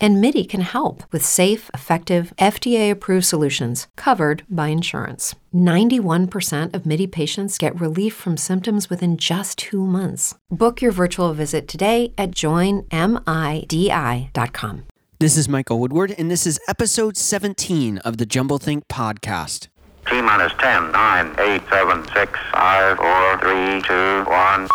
[0.00, 5.34] And MIDI can help with safe, effective, FDA approved solutions covered by insurance.
[5.52, 10.36] 91% of MIDI patients get relief from symptoms within just two months.
[10.50, 12.88] Book your virtual visit today at joinmidi.com.
[15.20, 19.66] This is Michael Woodward, and this is episode 17 of the Jumble Think podcast.
[20.08, 24.68] T minus 10, 9, 8, 7, 6, 5, 4, 3, 2, 1.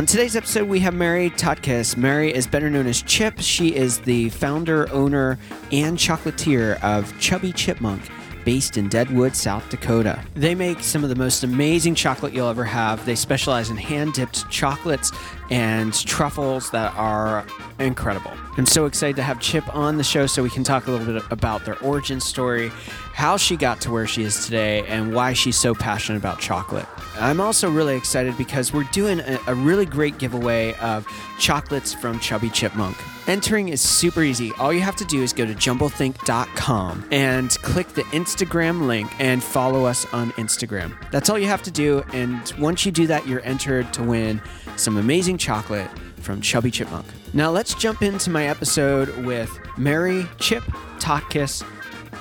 [0.00, 1.94] On today's episode, we have Mary Totkiss.
[1.94, 3.38] Mary is better known as Chip.
[3.38, 5.38] She is the founder, owner,
[5.72, 8.08] and chocolatier of Chubby Chipmunk
[8.46, 10.24] based in Deadwood, South Dakota.
[10.32, 13.04] They make some of the most amazing chocolate you'll ever have.
[13.04, 15.12] They specialize in hand dipped chocolates
[15.50, 17.44] and truffles that are
[17.78, 18.32] incredible.
[18.56, 21.06] I'm so excited to have Chip on the show so we can talk a little
[21.12, 22.70] bit about their origin story,
[23.12, 26.86] how she got to where she is today, and why she's so passionate about chocolate.
[27.18, 31.06] I'm also really excited because we're doing a, a really great giveaway of
[31.38, 32.96] chocolates from Chubby Chipmunk.
[33.26, 34.50] Entering is super easy.
[34.58, 39.42] All you have to do is go to jumblethink.com and click the Instagram link and
[39.42, 40.96] follow us on Instagram.
[41.12, 42.02] That's all you have to do.
[42.12, 44.42] And once you do that, you're entered to win
[44.80, 47.06] some amazing chocolate from Chubby Chipmunk.
[47.34, 50.64] Now let's jump into my episode with Mary Chip
[50.98, 51.62] Totkiss,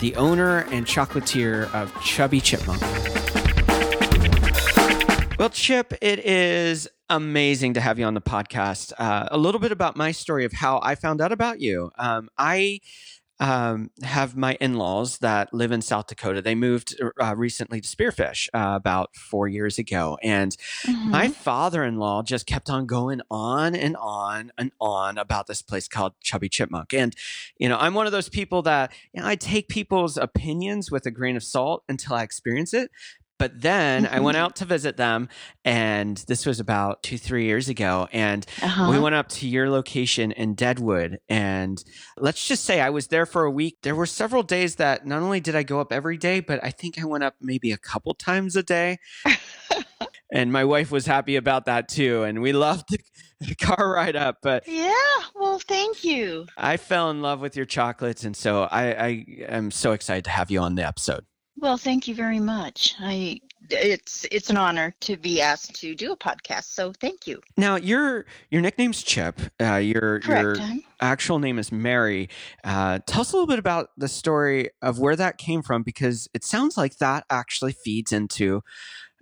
[0.02, 2.82] the owner and chocolatier of Chubby Chipmunk.
[5.40, 8.92] Well, Chip, it is amazing to have you on the podcast.
[9.00, 11.92] Uh, a little bit about my story of how I found out about you.
[11.98, 12.82] Um, I
[13.40, 16.42] um, have my in laws that live in South Dakota.
[16.42, 20.18] They moved uh, recently to Spearfish uh, about four years ago.
[20.22, 21.10] And mm-hmm.
[21.10, 25.62] my father in law just kept on going on and on and on about this
[25.62, 26.94] place called Chubby Chipmunk.
[26.94, 27.16] And,
[27.58, 31.06] you know, I'm one of those people that, you know, I take people's opinions with
[31.06, 32.92] a grain of salt until I experience it.
[33.40, 34.46] But then I went mm-hmm.
[34.46, 35.30] out to visit them,
[35.64, 38.10] and this was about two, three years ago.
[38.12, 38.92] And uh-huh.
[38.92, 41.20] we went up to your location in Deadwood.
[41.30, 41.82] And
[42.18, 43.78] let's just say I was there for a week.
[43.82, 46.70] There were several days that not only did I go up every day, but I
[46.70, 49.00] think I went up maybe a couple times a day.
[50.34, 52.24] and my wife was happy about that too.
[52.24, 52.90] And we loved
[53.40, 54.40] the car ride up.
[54.44, 54.94] But yeah,
[55.34, 56.46] well, thank you.
[56.58, 58.26] I fell in love with your chocolates.
[58.26, 61.24] And so I, I am so excited to have you on the episode.
[61.62, 62.96] Well, thank you very much.
[63.00, 66.66] I it's it's an honor to be asked to do a podcast.
[66.66, 67.42] So thank you.
[67.58, 69.40] Now your your nickname's Chip.
[69.62, 72.30] Uh, your Correct, your actual name is Mary.
[72.64, 76.28] Uh, tell us a little bit about the story of where that came from, because
[76.34, 78.62] it sounds like that actually feeds into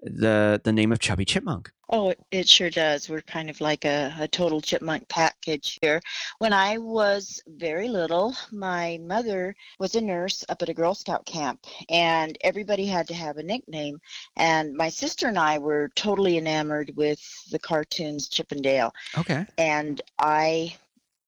[0.01, 1.71] the the name of Chubby Chipmunk.
[1.89, 3.09] Oh, it sure does.
[3.09, 6.01] We're kind of like a, a total chipmunk package here.
[6.39, 11.25] When I was very little, my mother was a nurse up at a Girl Scout
[11.25, 13.99] camp, and everybody had to have a nickname.
[14.35, 17.21] And my sister and I were totally enamored with
[17.51, 18.93] the cartoons Chip and Dale.
[19.17, 19.45] Okay.
[19.57, 20.75] And I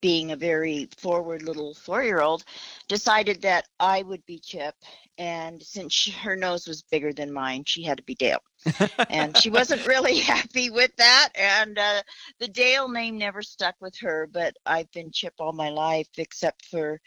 [0.01, 2.43] being a very forward little four year old,
[2.87, 4.75] decided that I would be Chip.
[5.17, 8.41] And since she, her nose was bigger than mine, she had to be Dale.
[9.09, 11.29] And she wasn't really happy with that.
[11.35, 12.01] And uh,
[12.39, 16.65] the Dale name never stuck with her, but I've been Chip all my life, except
[16.65, 16.99] for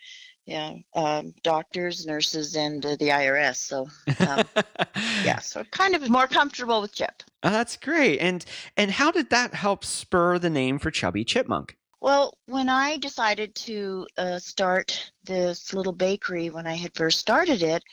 [0.44, 3.56] yeah, um, doctors, nurses, and uh, the IRS.
[3.56, 3.88] So,
[4.26, 4.44] um,
[5.24, 7.22] yeah, so kind of more comfortable with Chip.
[7.44, 8.18] Oh, that's great.
[8.18, 8.44] And
[8.76, 11.76] and how did that help spur the name for Chubby Chipmunk?
[12.00, 17.62] Well, when I decided to uh, start this little bakery, when I had first started
[17.62, 17.84] it,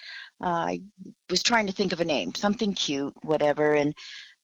[0.41, 0.81] uh, I
[1.29, 3.73] was trying to think of a name, something cute, whatever.
[3.73, 3.93] And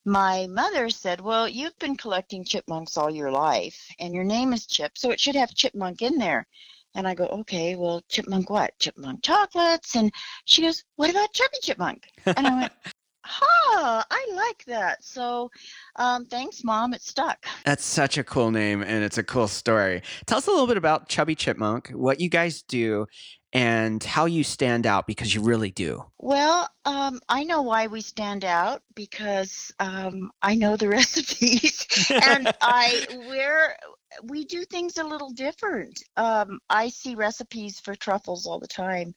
[0.04, 4.66] my mother said, Well, you've been collecting chipmunks all your life, and your name is
[4.66, 6.46] Chip, so it should have chipmunk in there.
[6.94, 8.78] And I go, Okay, well, chipmunk what?
[8.78, 9.96] Chipmunk chocolates.
[9.96, 10.12] And
[10.44, 12.08] she goes, What about Chubby Chipmunk?
[12.24, 12.72] And I went,
[13.28, 15.02] Huh, I like that.
[15.02, 15.50] So
[15.96, 16.94] um, thanks, Mom.
[16.94, 17.44] It stuck.
[17.64, 20.02] That's such a cool name and it's a cool story.
[20.26, 23.06] Tell us a little bit about Chubby Chipmunk, what you guys do,
[23.52, 26.04] and how you stand out because you really do.
[26.18, 32.52] Well, um, I know why we stand out because um, I know the recipes and
[32.60, 33.76] I we're
[34.22, 36.02] we do things a little different.
[36.16, 39.14] Um, I see recipes for truffles all the time,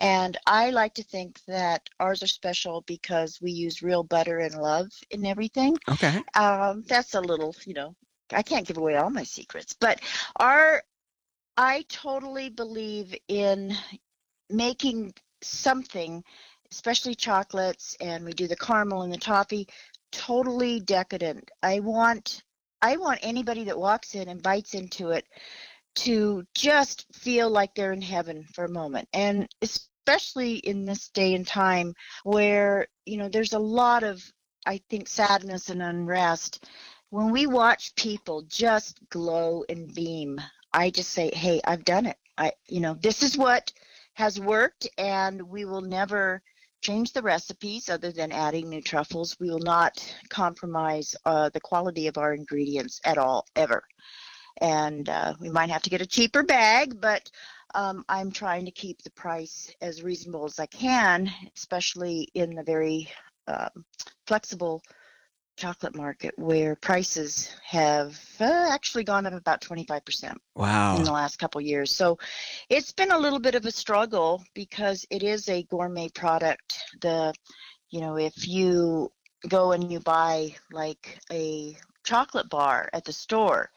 [0.00, 4.54] and I like to think that ours are special because we use real butter and
[4.54, 5.76] love in everything.
[5.88, 6.22] Okay.
[6.34, 7.94] Um, that's a little, you know,
[8.32, 10.00] I can't give away all my secrets, but
[10.36, 10.82] our,
[11.56, 13.74] I totally believe in
[14.50, 16.22] making something
[16.70, 19.68] especially chocolates, and we do the caramel and the toffee.
[20.12, 21.50] Totally decadent.
[21.62, 22.42] I want
[22.82, 25.26] I want anybody that walks in and bites into it
[25.96, 29.08] to just feel like they're in heaven for a moment.
[29.14, 31.94] And especially in this day and time
[32.24, 34.22] where, you know, there's a lot of
[34.66, 36.66] I think sadness and unrest.
[37.10, 40.40] When we watch people just glow and beam,
[40.76, 42.18] I just say, "Hey, I've done it.
[42.38, 43.72] I you know, this is what
[44.14, 46.42] has worked and we will never
[46.82, 49.36] change the recipes other than adding new truffles.
[49.40, 49.92] We will not
[50.28, 53.82] compromise uh, the quality of our ingredients at all, ever.
[54.60, 57.30] And uh, we might have to get a cheaper bag, but
[57.74, 62.62] um, I'm trying to keep the price as reasonable as I can, especially in the
[62.62, 63.10] very
[63.48, 63.84] um,
[64.26, 64.82] flexible
[65.56, 70.96] chocolate market where prices have uh, actually gone up about 25% Wow.
[70.96, 71.92] in the last couple years.
[71.92, 72.18] So
[72.68, 76.78] it's been a little bit of a struggle because it is a gourmet product.
[77.00, 77.34] The
[77.90, 79.10] you know, if you
[79.48, 83.70] go and you buy like a chocolate bar at the store,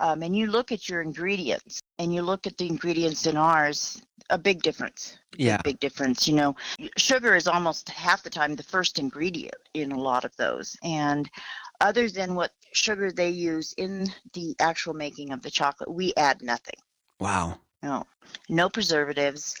[0.00, 4.02] um, and you look at your ingredients and you look at the ingredients in ours,
[4.30, 5.18] a big difference.
[5.32, 5.60] Big, Yeah.
[5.62, 6.26] Big difference.
[6.26, 6.56] You know,
[6.96, 10.76] sugar is almost half the time the first ingredient in a lot of those.
[10.82, 11.30] And
[11.80, 16.42] other than what sugar they use in the actual making of the chocolate, we add
[16.42, 16.80] nothing.
[17.18, 17.58] Wow.
[17.82, 18.06] No,
[18.48, 19.56] no preservatives.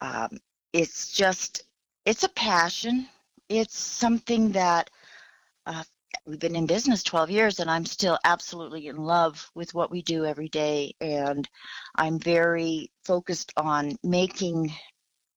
[0.00, 0.38] Um,
[0.72, 1.62] it's just,
[2.04, 3.08] it's a passion.
[3.48, 4.90] It's something that
[5.66, 5.84] uh,
[6.30, 10.00] we've been in business 12 years and I'm still absolutely in love with what we
[10.00, 10.94] do every day.
[11.00, 11.48] And
[11.96, 14.72] I'm very focused on making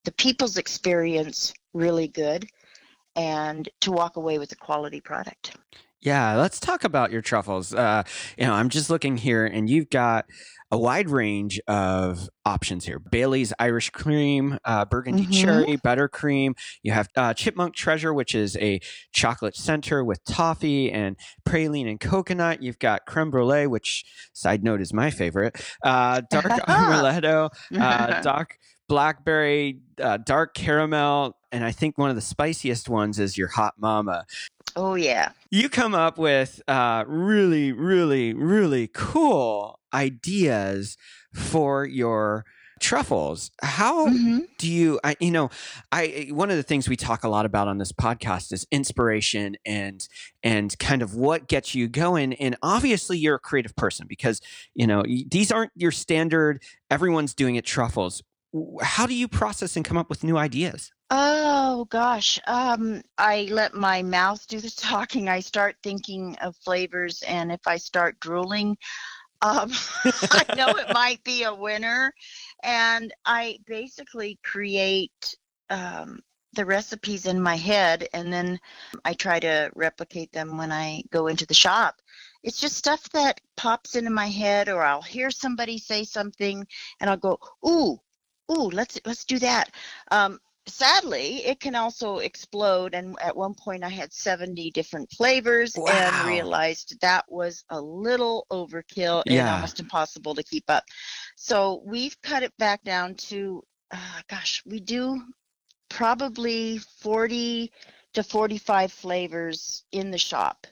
[0.06, 2.48] the people's experience really good
[3.16, 5.57] and to walk away with a quality product.
[6.04, 7.74] Yeah, let's talk about your truffles.
[7.74, 8.04] Uh,
[8.38, 10.26] you know, I'm just looking here, and you've got
[10.70, 15.42] a wide range of options here: Bailey's Irish Cream, uh, Burgundy Mhm.
[15.42, 16.56] Cherry, Buttercream.
[16.82, 18.82] You have uh, Chipmunk Treasure, which is a
[19.14, 21.16] chocolate center with toffee and
[21.48, 22.62] praline and coconut.
[22.62, 24.04] You've got Creme Brulee, which,
[24.34, 25.56] side note, is my favorite.
[25.84, 27.50] Uh, dark Amaretto,
[27.80, 28.58] uh, dark
[28.90, 33.76] blackberry, uh, dark caramel, and I think one of the spiciest ones is your Hot
[33.78, 34.26] Mama
[34.75, 35.31] oh, yeah.
[35.52, 40.98] you come up with uh, really, really, really cool ideas
[41.34, 42.46] for your
[42.80, 43.50] truffles.
[43.62, 44.42] How Mhm.
[44.58, 45.00] do you?
[45.04, 45.50] I, you know,
[45.92, 49.56] I one of the things we talk a lot about on this podcast is inspiration
[49.66, 50.06] and
[50.44, 52.34] and kind of what gets you going.
[52.34, 54.42] And obviously, you're a creative person because
[54.75, 56.62] you know these aren't your standard.
[56.92, 58.22] Everyone's doing it truffles.
[58.81, 60.92] How do you process and come up with new ideas?
[61.15, 65.30] Oh gosh, um, I let my mouth do the talking.
[65.30, 68.75] I start thinking of flavors, and if I start drooling,
[69.44, 69.71] um,
[70.31, 72.12] I know it might be a winner.
[72.63, 75.36] And I basically create
[75.69, 76.19] um,
[76.54, 78.60] the recipes in my head, and then
[79.06, 82.01] I try to replicate them when I go into the shop.
[82.42, 86.65] It's just stuff that pops into my head, or I'll hear somebody say something,
[87.00, 87.38] and I'll go,
[87.68, 88.00] "Ooh,
[88.51, 89.69] ooh, let's let's do that."
[90.10, 92.94] Um, sadly, it can also explode.
[92.94, 95.88] And at one point, I had 70 different flavors Wow.
[95.88, 99.50] and realized that was a little overkill and Yeah.
[99.50, 100.83] almost impossible to keep up.
[101.36, 105.21] So we've cut it back down to, uh, gosh, we do
[105.89, 107.71] probably 40
[108.13, 110.67] to 45 flavors in the shop.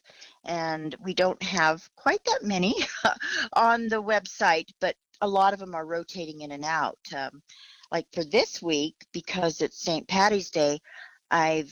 [0.46, 2.76] And we don't have quite that many
[3.54, 6.98] on the website, but a lot of them are rotating in and out.
[7.16, 7.42] Um,
[7.92, 10.08] like for this week, because it's St.
[10.08, 10.80] Patty's Day,
[11.30, 11.72] I've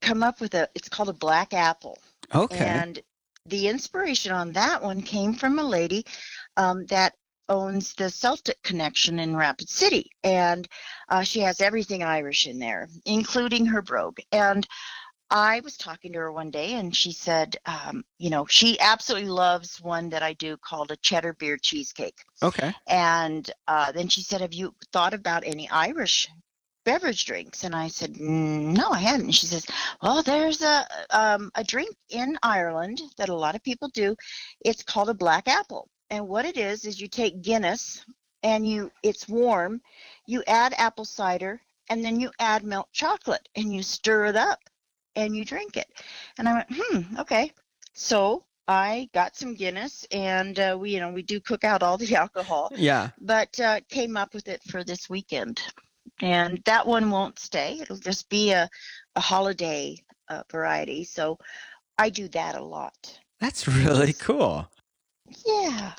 [0.00, 1.98] come up with a, it's called a black apple.
[2.34, 2.64] Okay.
[2.64, 3.00] And
[3.46, 6.04] the inspiration on that one came from a lady
[6.56, 7.14] um, that
[7.48, 10.10] owns the Celtic Connection in Rapid City.
[10.22, 10.68] And
[11.08, 14.18] uh, she has everything Irish in there, including her brogue.
[14.30, 14.66] And
[15.30, 19.28] I was talking to her one day and she said, um, you know, she absolutely
[19.30, 22.18] loves one that I do called a cheddar beer cheesecake.
[22.42, 22.72] okay.
[22.88, 26.28] And uh, then she said, Have you thought about any Irish
[26.84, 27.62] beverage drinks?
[27.64, 29.26] And I said, "Mm, No, I hadn't.
[29.26, 29.66] And she says,
[30.02, 34.16] Well, there's a, um, a drink in Ireland that a lot of people do.
[34.64, 35.88] It's called a black apple.
[36.10, 38.04] And what it is, is you take Guinness
[38.42, 39.80] and you, it's warm,
[40.26, 44.58] you add apple cider, and then you add milk chocolate and you stir it up
[45.16, 45.86] and you drink it.
[46.38, 47.52] And I went, Hmm, okay.
[47.94, 51.98] So I got some Guinness and uh, we, you know, we do cook out all
[51.98, 53.10] the alcohol Yeah.
[53.20, 55.60] but uh, came up with it for this weekend.
[56.22, 57.78] And that one won't stay.
[57.80, 58.68] It'll just be a,
[59.16, 59.96] a holiday
[60.28, 61.04] uh, variety.
[61.04, 61.38] So
[61.98, 63.18] I do that a lot.
[63.40, 64.68] That's really cool.
[65.46, 65.92] Yeah,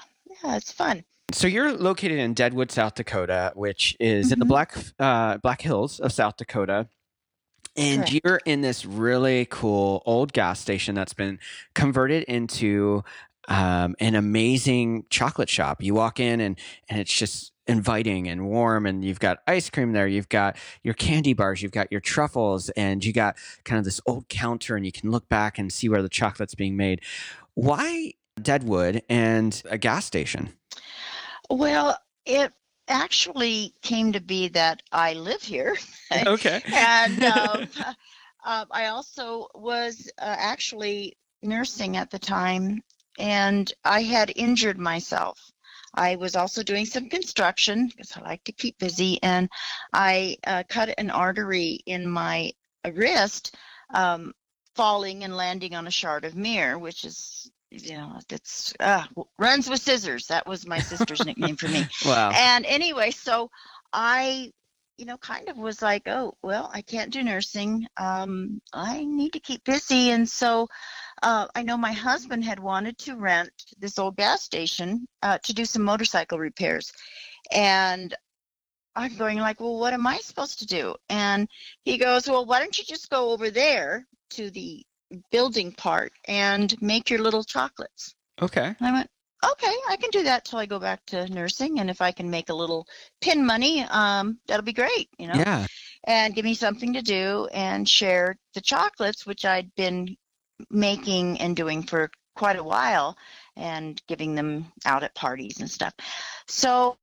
[0.43, 1.03] yeah, it's fun.
[1.33, 4.49] So you're located in Deadwood, South Dakota, which is in the Mhm.
[4.49, 6.87] Black uh, Black Hills of South Dakota.
[7.75, 8.21] And Correct.
[8.23, 11.39] you're in this really cool old gas station that's been
[11.73, 13.03] converted into
[13.47, 15.81] um, an amazing chocolate shop.
[15.81, 16.59] You walk in and
[16.89, 20.95] and it's just inviting and warm and you've got ice cream there you've got your
[20.95, 24.83] candy bars you've got your truffles and you got kind of this old counter and
[24.85, 27.01] you can look back and see where the chocolate's being made
[27.53, 28.11] why
[28.41, 30.49] deadwood and a gas station
[31.49, 32.53] Well, it
[32.91, 35.77] actually came to be that I live here.
[36.27, 37.67] okay and um,
[38.43, 42.83] uh, I also was uh, actually nursing at the time,
[43.17, 45.51] and I had injured myself.
[45.93, 49.49] I was also doing some construction because I like to keep busy, and
[49.93, 52.51] I uh, cut an artery in my
[52.93, 53.55] wrist,
[53.93, 54.33] um,
[54.75, 59.05] falling and landing on a shard of mirror, which is, you know, it's uh,
[59.39, 60.27] runs with scissors.
[60.27, 61.87] That was my sister's nickname for me.
[62.05, 62.31] Wow.
[62.33, 63.49] And anyway so
[63.93, 64.51] i
[64.97, 67.87] you know kind of was like oh well i can't do nursing.
[67.97, 70.09] Um, i need to keep busy.
[70.09, 70.67] And so
[71.23, 75.53] uh, i know my husband had wanted to rent this old gas station uh, to
[75.53, 76.91] do some motorcycle repairs.
[77.51, 78.13] And
[78.95, 80.95] i'm going like well what am i supposed to do?
[81.09, 81.47] And
[81.83, 84.85] he goes well why don't you just go over there to the
[85.31, 89.09] building part and make your little chocolates okay and I went,
[89.43, 91.79] okay, I can do that till I go back to nursing.
[91.79, 92.87] And if I can make a little
[93.21, 95.65] pin money, um, that'll be great, you know, yeah
[96.05, 100.15] and give me something to do and share the chocolates, which I'd been
[100.69, 103.17] making and doing for quite a while
[103.55, 105.93] and giving them out at parties and stuff.
[106.47, 106.97] So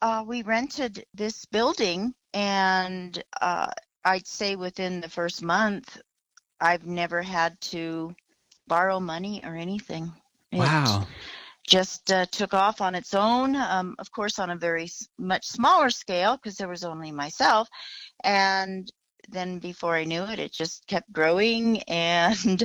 [0.00, 3.70] uh, we rented this building, and uh,
[4.04, 5.98] I'd say within the first month,
[6.60, 8.14] I've never had to
[8.66, 10.12] borrow money or anything.
[10.52, 11.06] It wow
[11.66, 15.90] just uh, took off on its own, um, of course, on a very much smaller
[15.90, 17.68] scale because there was only myself.
[18.22, 18.90] And
[19.28, 22.64] then before I knew it, it just kept growing, and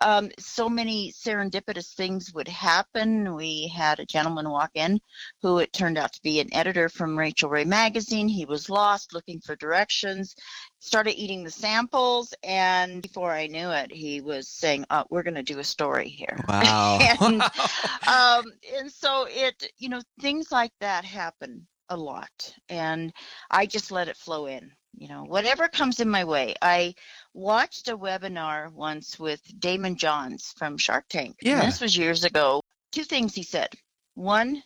[0.00, 3.34] um, so many serendipitous things would happen.
[3.34, 5.00] We had a gentleman walk in
[5.42, 8.28] who it turned out to be an editor from Rachael Ray magazine.
[8.28, 10.34] He was lost looking for directions,
[10.80, 15.34] started eating the samples, and before I knew it, he was saying, oh, We're going
[15.34, 16.38] to do a story here.
[16.48, 23.12] wow And, um, and so it, you know, things like that happen a lot, and
[23.50, 24.72] I just let it flow in.
[24.96, 26.54] You know, whatever comes in my way.
[26.62, 26.94] I
[27.34, 31.36] watched a webinar once with Daymond Johns from Shark Tank.
[31.42, 31.64] Yeah.
[31.64, 32.62] This was years ago.
[32.92, 33.74] Two things he said.
[34.14, 34.62] One,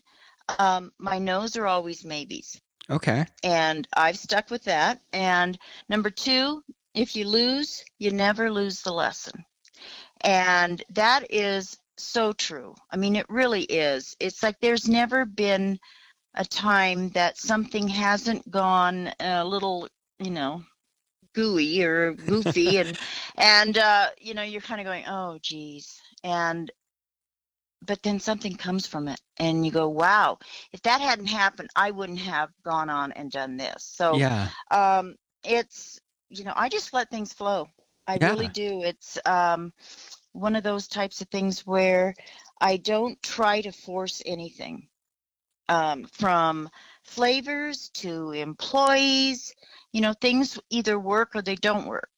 [0.58, 2.60] um, my no's are always maybes.
[2.88, 5.00] okay And I've stuck with that.
[5.12, 5.58] And
[5.88, 6.62] number two,
[6.94, 9.44] if you lose, you never lose the lesson.
[10.20, 12.74] And that is so true.
[12.90, 14.16] I mean, it really is.
[14.20, 15.78] It's like there's never been
[16.34, 19.88] a time that something hasn't gone a little,
[20.20, 20.62] you know,
[21.34, 22.98] gooey or goofy and
[23.36, 26.70] and uh you know you're kind of going oh geez and
[27.86, 30.38] but then something comes from it and you go wow
[30.72, 33.84] if that hadn't happened i wouldn't have gone on and done this.
[33.84, 34.48] So yeah.
[34.70, 37.68] um it's you know i just let things flow.
[38.06, 38.82] I really do.
[38.82, 39.72] It's um
[40.32, 42.14] one of those types of things where
[42.60, 44.88] i don't try to force anything
[45.68, 46.68] um from
[47.04, 49.54] flavors to employees
[49.92, 52.10] you know things either work or they don't work.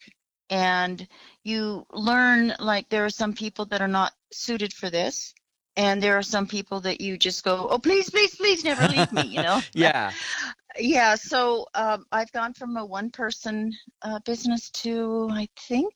[0.50, 1.06] And
[1.44, 5.34] you learn like there are some people that are not suited for this
[5.76, 9.12] and there are some people that you just go oh please please please never leave
[9.12, 9.60] me you know?
[9.74, 10.12] Yeah.
[10.78, 15.92] Yeah so um, i've gone from a one person uh, business to i think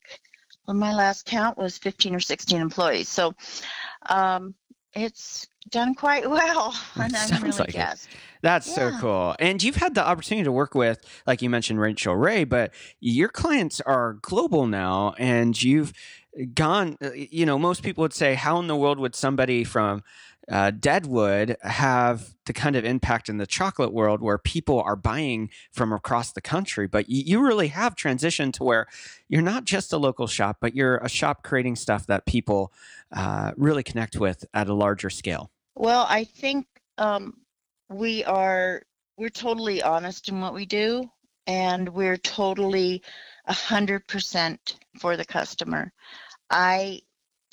[0.65, 3.33] when my last count was 15 or 16 employees so
[4.07, 4.53] um,
[4.97, 8.07] it's done quite well and i'm sounds really like it.
[8.41, 9.35] That's so cool.
[9.39, 13.29] And you've had the opportunity to work with, like you mentioned, Rachael Ray, but your
[13.29, 15.91] clients are global now, and you've
[16.53, 16.97] gone.
[17.03, 20.03] uh, You know, most people would say, "How in the world would somebody from
[20.49, 25.49] uh, Deadwood have the kind of impact in the chocolate world where people are buying
[25.71, 28.87] from across the country?" But you, you really have transitioned to where
[29.29, 32.71] you're not just a local shop, but you're a shop creating stuff that people
[33.11, 35.51] uh, really connect with at a larger scale.
[35.75, 37.33] Well, I think um,
[37.89, 38.81] we are
[39.17, 41.09] we're totally honest in what we do,
[41.45, 43.01] and we're totally
[43.47, 45.91] hundred percent for the customer.
[46.49, 47.01] I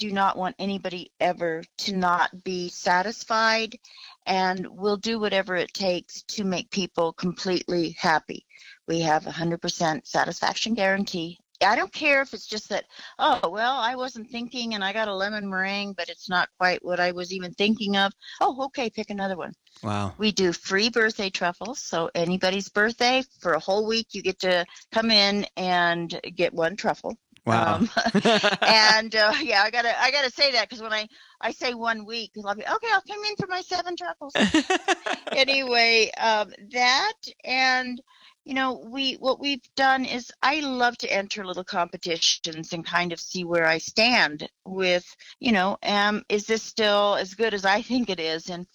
[0.08, 3.78] do not want anybody ever to not be satisfied,
[4.26, 8.44] and we'll do whatever it takes to make people completely happy.
[8.86, 12.84] We have a hundred percent satisfaction guarantee I don't care if it's just that,
[13.18, 16.84] oh, well, I wasn't thinking and I got a lemon meringue, but it's not quite
[16.84, 18.12] what I was even thinking of.
[18.40, 19.52] Oh, okay, pick another one.
[19.82, 20.14] Wow.
[20.18, 21.80] We do free birthday truffles.
[21.80, 26.76] So anybody's birthday for a whole week, you get to come in and get one
[26.76, 27.16] truffle.
[27.46, 27.76] Wow.
[27.76, 27.90] Um,
[28.62, 31.08] and uh, yeah, I gotta I gotta say that because when I
[31.40, 32.88] I say one week, I'll be okay.
[32.92, 34.34] I'll come in for my seven truffles.
[35.32, 37.12] anyway, um, that
[37.44, 38.00] and
[38.44, 43.12] you know we what we've done is I love to enter little competitions and kind
[43.12, 45.04] of see where I stand with
[45.40, 48.66] you know um is this still as good as I think it is and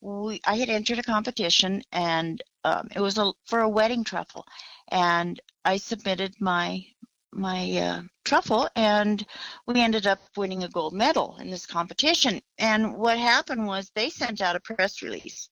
[0.00, 4.46] we I had entered a competition and um, it was a for a wedding truffle
[4.90, 6.84] and I submitted my
[7.32, 9.24] my uh, truffle and
[9.66, 12.40] we ended up winning a gold medal in this competition.
[12.58, 15.48] And what happened was they sent out a press release.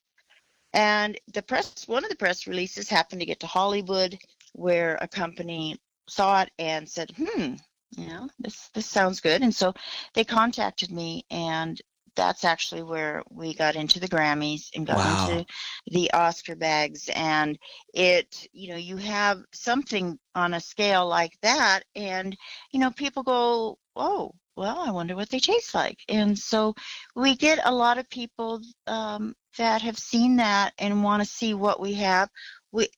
[0.73, 4.19] And the press one of the press releases happened to get to hollywood
[4.53, 5.79] where a company
[6.09, 7.55] saw it and said hmm
[7.97, 9.43] you know this this sounds good.
[9.43, 9.75] And so
[10.15, 11.81] they contacted me and
[12.17, 15.29] that's actually where we got into the Grammys and got Wow.
[15.29, 15.45] into
[15.89, 17.09] the Oscar bags.
[17.15, 17.59] And
[17.95, 22.37] it, you know, you have something on a scale like that, and,
[22.73, 25.99] you know, people go, oh, well, I wonder what they taste like.
[26.09, 26.75] And so
[27.15, 31.55] we get a lot of people um, that have seen that and want to see
[31.55, 32.31] what we have.
[32.73, 32.89] We,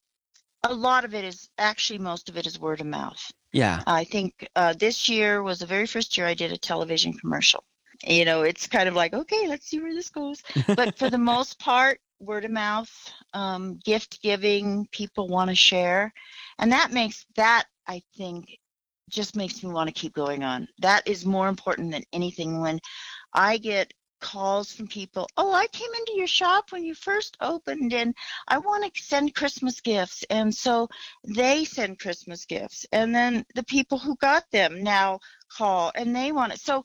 [0.65, 3.31] a lot of it is actually most of it is word of mouth.
[3.53, 3.85] yeah.
[3.87, 7.65] I think uh, this year was the very first year I did a television commercial.
[8.05, 10.43] You know, it's kind of like, okay, let's see where this goes.
[10.77, 12.91] But for the most part, word of mouth,
[13.35, 16.13] um, gift giving, people want to share.
[16.59, 18.59] And that makes that, I think,
[19.09, 20.69] just makes me want to keep going on.
[20.81, 22.79] That is more important than anything when
[23.33, 27.93] I get calls from people, oh, I came into your shop when you first opened
[27.93, 28.15] and
[28.49, 30.25] I want to send Christmas gifts.
[30.31, 30.89] And so
[31.25, 32.87] they send Christmas gifts.
[32.93, 36.61] And then the people who got them now call and they want it.
[36.61, 36.85] So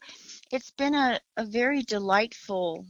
[0.54, 2.86] it's been a, a very delightful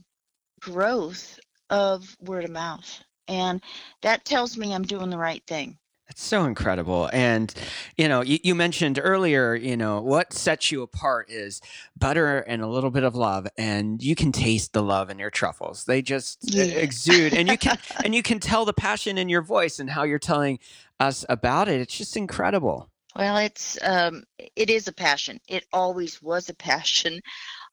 [0.60, 1.40] growth
[1.70, 3.02] of word of mouth.
[3.26, 3.62] And
[4.02, 5.78] that tells me I'm doing the right thing.
[6.06, 7.08] That's so incredible.
[7.14, 7.52] And,
[7.96, 11.62] you know, you, you mentioned earlier, you know, what sets you apart is
[11.96, 13.48] butter and a little bit of love.
[13.56, 15.84] And you can taste the love in your truffles.
[15.86, 16.64] They just Yeah.
[16.64, 17.32] exude.
[17.32, 20.18] And you can and you can tell the passion in your voice and how you're
[20.18, 20.58] telling
[21.00, 21.80] us about it.
[21.80, 22.90] It's just incredible.
[23.16, 24.24] Well, it's um,
[24.56, 25.40] it is a passion.
[25.48, 27.20] It always was a passion.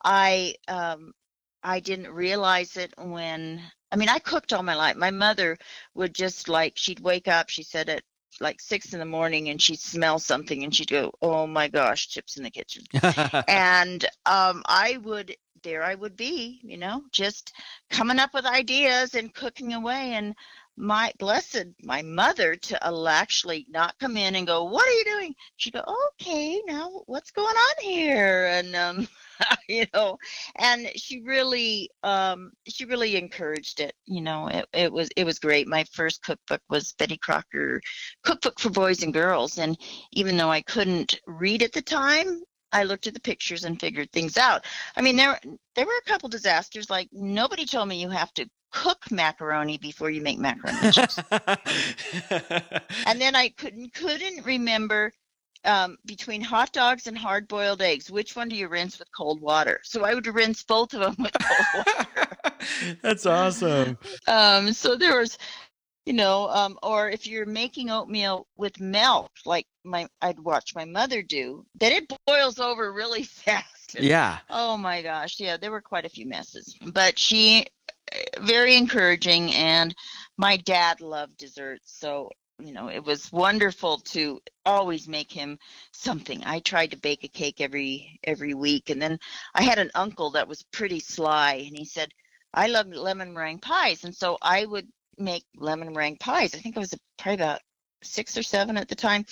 [0.04, 1.14] I um,
[1.64, 4.96] I didn't realize it when I mean I cooked all my life.
[4.98, 5.58] My mother
[5.96, 7.50] would just like she'd wake up.
[7.50, 8.04] She said at
[8.40, 12.08] like six in the morning, and she'd smell something, and she'd go, "Oh my gosh,
[12.10, 12.84] chips in the kitchen."
[13.48, 17.54] and um, I would there I would be, you know, just
[17.90, 20.14] coming up with ideas and cooking away.
[20.14, 20.36] And
[20.78, 25.04] my blessed my mother to al- actually not come in and go, "What are you
[25.06, 29.08] doing?" She'd go, "Okay, now what's going on here?" And um,
[29.70, 30.18] you know,
[30.56, 33.94] and she really um, she really encouraged it.
[34.06, 35.68] You know, it, it was it was great.
[35.68, 37.82] My first cookbook was Betty Crocker
[38.24, 39.78] Cookbook for Boys and Girls, and
[40.12, 44.12] even though I couldn't read at the time, I looked at the pictures and figured
[44.12, 44.66] things out.
[44.96, 45.40] I mean, there
[45.76, 46.90] there were a couple disasters.
[46.90, 51.20] Like nobody told me you have to cook macaroni before you make macaroni and cheese.
[53.06, 55.12] and then I couldn't couldn't remember
[55.64, 59.42] um, between hot dogs and hard boiled eggs, which one do you rinse with cold
[59.42, 59.80] water?
[59.84, 62.38] So I would rinse both of them with cold water.
[63.02, 63.98] That's awesome.
[64.28, 65.38] um, so there was,
[66.06, 70.86] you know, um, or if you're making oatmeal with milk, like my I'd watch my
[70.86, 73.96] mother do, then it boils over really fast.
[74.00, 74.40] Yeah.
[74.50, 77.66] Oh my gosh, yeah, there were quite a few messes, but she
[78.40, 79.96] very encouraging, and
[80.38, 85.58] my dad loved desserts, so you know it was wonderful to always make him
[85.92, 86.44] something.
[86.46, 89.20] I tried to bake a cake every every week, and then
[89.54, 92.12] I had an uncle that was pretty sly, and he said,
[92.54, 96.56] "I love lemon meringue pies," and so I would make lemon meringue pies.
[96.56, 97.62] I think I was probably about
[98.04, 99.26] six or seven at the time.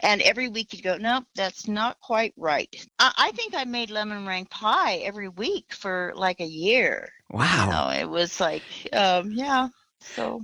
[0.00, 2.74] And every week you'd go, nope, that's not quite right.
[2.98, 7.08] I, I think I made lemon meringue pie every week for like a year.
[7.30, 7.70] Wow.
[7.70, 9.68] No, it was like, um, yeah.
[10.00, 10.42] So,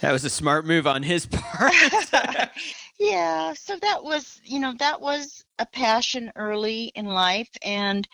[0.00, 1.72] That was a smart move on his part.
[2.98, 3.54] yeah.
[3.54, 7.50] So that was, you know, that was a passion early in life.
[7.62, 8.06] And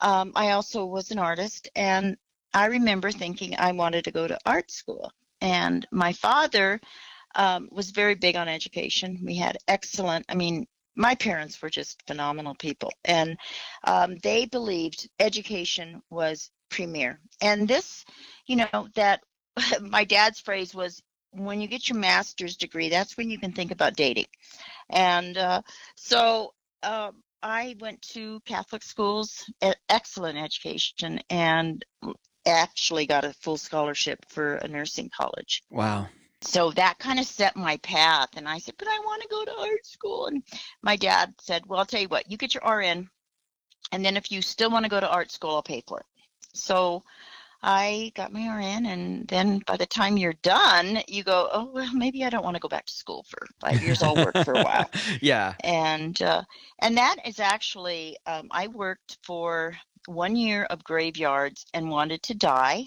[0.00, 1.68] um, I also was an artist.
[1.76, 2.16] And
[2.54, 5.12] I remember thinking I wanted to go to art school.
[5.42, 6.80] And my father
[7.34, 9.18] um, was very big on education.
[9.24, 12.92] We had excellent, I mean, my parents were just phenomenal people.
[13.04, 13.36] And
[13.84, 17.18] um, they believed education was premier.
[17.40, 18.04] And this,
[18.46, 19.20] you know, that
[19.80, 21.02] my dad's phrase was
[21.32, 24.26] when you get your master's degree, that's when you can think about dating.
[24.90, 25.62] And uh,
[25.96, 26.52] so
[26.82, 27.10] uh,
[27.42, 29.50] I went to Catholic schools,
[29.88, 31.84] excellent education, and
[32.46, 35.62] actually got a full scholarship for a nursing college.
[35.70, 36.08] Wow.
[36.42, 38.30] So that kind of set my path.
[38.36, 40.26] And I said, but I want to go to art school.
[40.26, 40.42] And
[40.82, 43.08] my dad said, well, I'll tell you what, you get your RN.
[43.92, 46.06] And then if you still want to go to art school, I'll pay for it.
[46.54, 47.04] So
[47.62, 48.86] I got my RN.
[48.86, 52.56] And then by the time you're done, you go, oh, well, maybe I don't want
[52.56, 54.02] to go back to school for five years.
[54.02, 55.54] I'll work for a while yeah.
[55.62, 56.42] and uh,
[56.80, 59.76] and that is actually um, I worked for
[60.06, 62.86] one year of graveyards and wanted to die,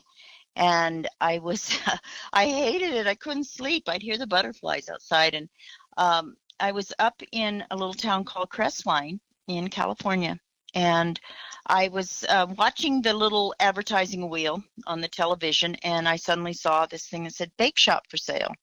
[0.55, 1.77] and I was
[2.33, 3.07] I hated it.
[3.07, 3.87] I couldn't sleep.
[3.87, 5.49] I'd hear the butterflies outside, and
[5.97, 10.39] um, I was up in a little town called Crestline in California,
[10.73, 11.19] and
[11.65, 16.85] I was uh, watching the little advertising wheel on the television, and I suddenly saw
[16.85, 18.53] this thing that said "bake shop for sale."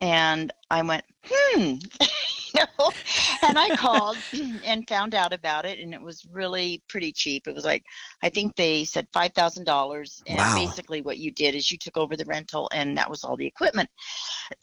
[0.00, 1.74] And I went, hmm,
[2.58, 2.90] know,
[3.42, 4.18] and I called
[4.64, 7.46] and found out about it, and it was really pretty cheap.
[7.46, 7.84] It was like,
[8.22, 10.54] I think they said five thousand dollars, and Wow.
[10.54, 13.46] basically what you did is you took over the rental, and that was all the
[13.46, 13.88] equipment.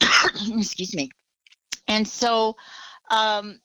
[0.58, 1.10] Excuse me.
[1.88, 2.56] And so,
[3.10, 3.60] um,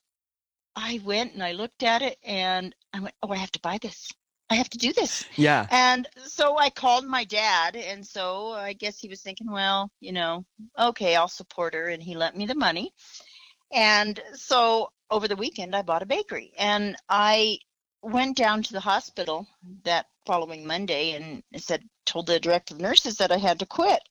[0.75, 3.77] I went and I looked at it, and I went, oh, I have to buy
[3.81, 4.09] this.
[4.49, 5.25] I have to do this.
[5.35, 5.67] Yeah.
[5.71, 10.11] And so I called my dad, and so I guess he was thinking, well, you
[10.11, 10.45] know,
[10.77, 12.93] okay, I'll support her, and he lent me the money.
[13.73, 17.59] And so over the weekend, I bought a bakery, and I
[18.01, 19.47] went down to the hospital
[19.83, 24.01] that following Monday and said, told the director of nurses that I had to quit.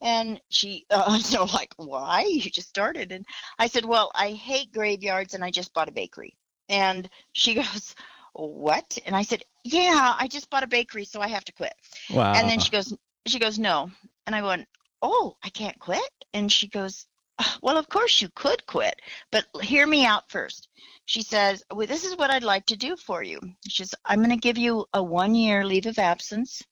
[0.00, 2.22] And she, uh, know, like, why?
[2.22, 3.12] You just started.
[3.12, 3.24] And
[3.58, 6.36] I said, well, I hate graveyards, and I just bought a bakery.
[6.68, 7.94] And she goes,
[8.32, 8.98] what?
[9.06, 11.74] And I said, yeah, I just bought a bakery, so I have to quit.
[12.10, 12.32] Wow.
[12.34, 12.94] And then she goes,
[13.26, 13.90] she goes, no.
[14.26, 14.66] And I went,
[15.02, 16.02] oh, I can't quit.
[16.32, 17.13] And she goes, "Uh,
[17.62, 20.68] well, of course you could quit, but hear me out first.
[21.06, 23.38] She says, well, this is what I'd like to do for you.
[23.68, 26.62] She says, I'm going to give you a one year leave of absence.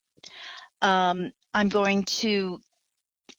[0.81, 2.59] Um, I'm going to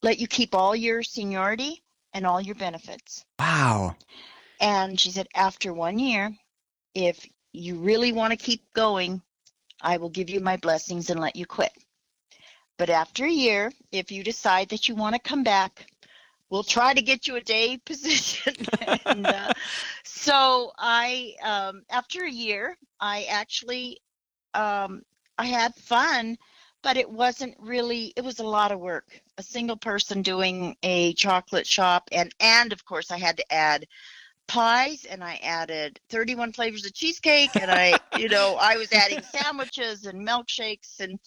[0.03, 1.83] let you keep all your seniority
[2.13, 3.25] and all your benefits.
[3.39, 3.97] wow.
[4.61, 6.31] And she said, after one year,
[6.95, 9.21] if you really want to keep going,
[9.81, 11.73] I will give you my blessings and let you quit.
[12.79, 15.87] But after a year, if you decide that you want to come back,
[16.51, 18.55] we'll try to get you a day position.
[19.07, 19.53] and, uh,
[20.05, 24.01] so I, um, after a year, I actually,
[24.55, 25.03] um,
[25.39, 26.39] I had fun,
[26.83, 28.13] but it wasn't really.
[28.15, 29.21] It was a lot of work.
[29.39, 33.87] A single person doing a chocolate shop, and and of course I had to add
[34.47, 39.23] pies and I added 31 flavors of cheesecake and I, you know, I was adding
[39.33, 41.19] sandwiches and milkshakes and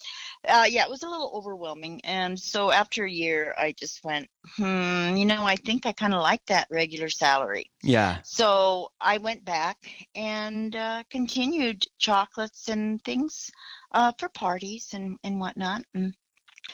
[0.46, 2.00] uh, yeah, it was a little overwhelming.
[2.04, 6.14] And so after a year, I just went, hmm, you know, I think I kind
[6.14, 7.70] of like that regular salary.
[7.82, 8.18] Yeah.
[8.24, 9.78] So I went back
[10.14, 13.50] and uh, continued chocolates and things
[13.92, 15.82] uh, for parties and, and whatnot.
[15.94, 16.14] And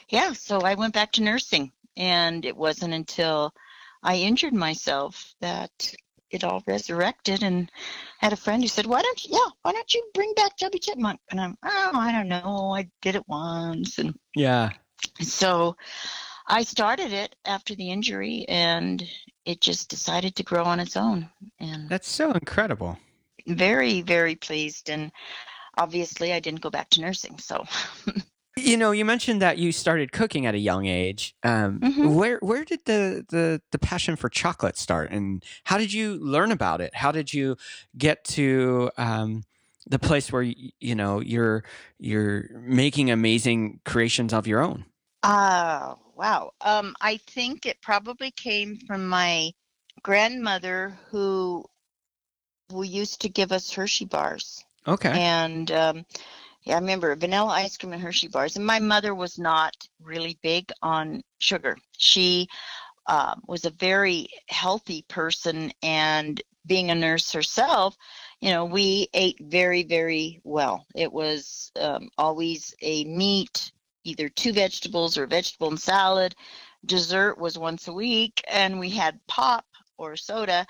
[0.08, 1.72] yeah, so I went back to nursing.
[1.96, 3.54] And it wasn't until
[4.02, 5.94] I injured myself that
[6.30, 7.70] it all resurrected and
[8.18, 10.78] had a friend who said, Why don't you yeah, why don't you bring back Chubby
[10.78, 11.20] Chipmunk?
[11.30, 12.74] And I'm oh, I don't know.
[12.74, 14.70] I did it once and Yeah.
[15.20, 15.76] so
[16.46, 19.02] I started it after the injury and
[19.44, 21.28] it just decided to grow on its own.
[21.60, 22.98] And That's so incredible.
[23.46, 24.90] very, very pleased.
[24.90, 25.12] And
[25.76, 27.38] obviously, I didn't go back to nursing.
[27.38, 27.64] So,
[28.56, 31.34] You know, you mentioned that you started cooking at a young age.
[31.42, 32.14] Um, Mhm.
[32.14, 36.52] Where where did the, the the passion for chocolate start, and how did you learn
[36.52, 36.94] about it?
[36.94, 37.56] How did you
[37.98, 39.42] get to um,
[39.86, 41.64] the place where you know you're
[41.98, 44.84] you're making amazing creations of your own?
[45.24, 46.52] ah, wow.
[46.60, 49.52] Um, I think it probably came from my
[50.02, 51.64] grandmother who
[52.70, 54.64] who used to give us Hershey bars.
[54.86, 55.10] Okay.
[55.10, 56.06] And um,
[56.64, 58.56] yeah, I remember vanilla ice cream and Hershey bars.
[58.56, 61.76] And my mother was not really big on sugar.
[61.98, 62.48] She
[63.06, 67.96] uh, was a very healthy person, and being a nurse herself,
[68.40, 70.86] you know, we ate very, very well.
[70.94, 73.72] It was um, always a meat,
[74.04, 76.34] either two vegetables or vegetable and salad.
[76.86, 79.66] Dessert was once a week, and we had pop
[79.98, 80.66] or soda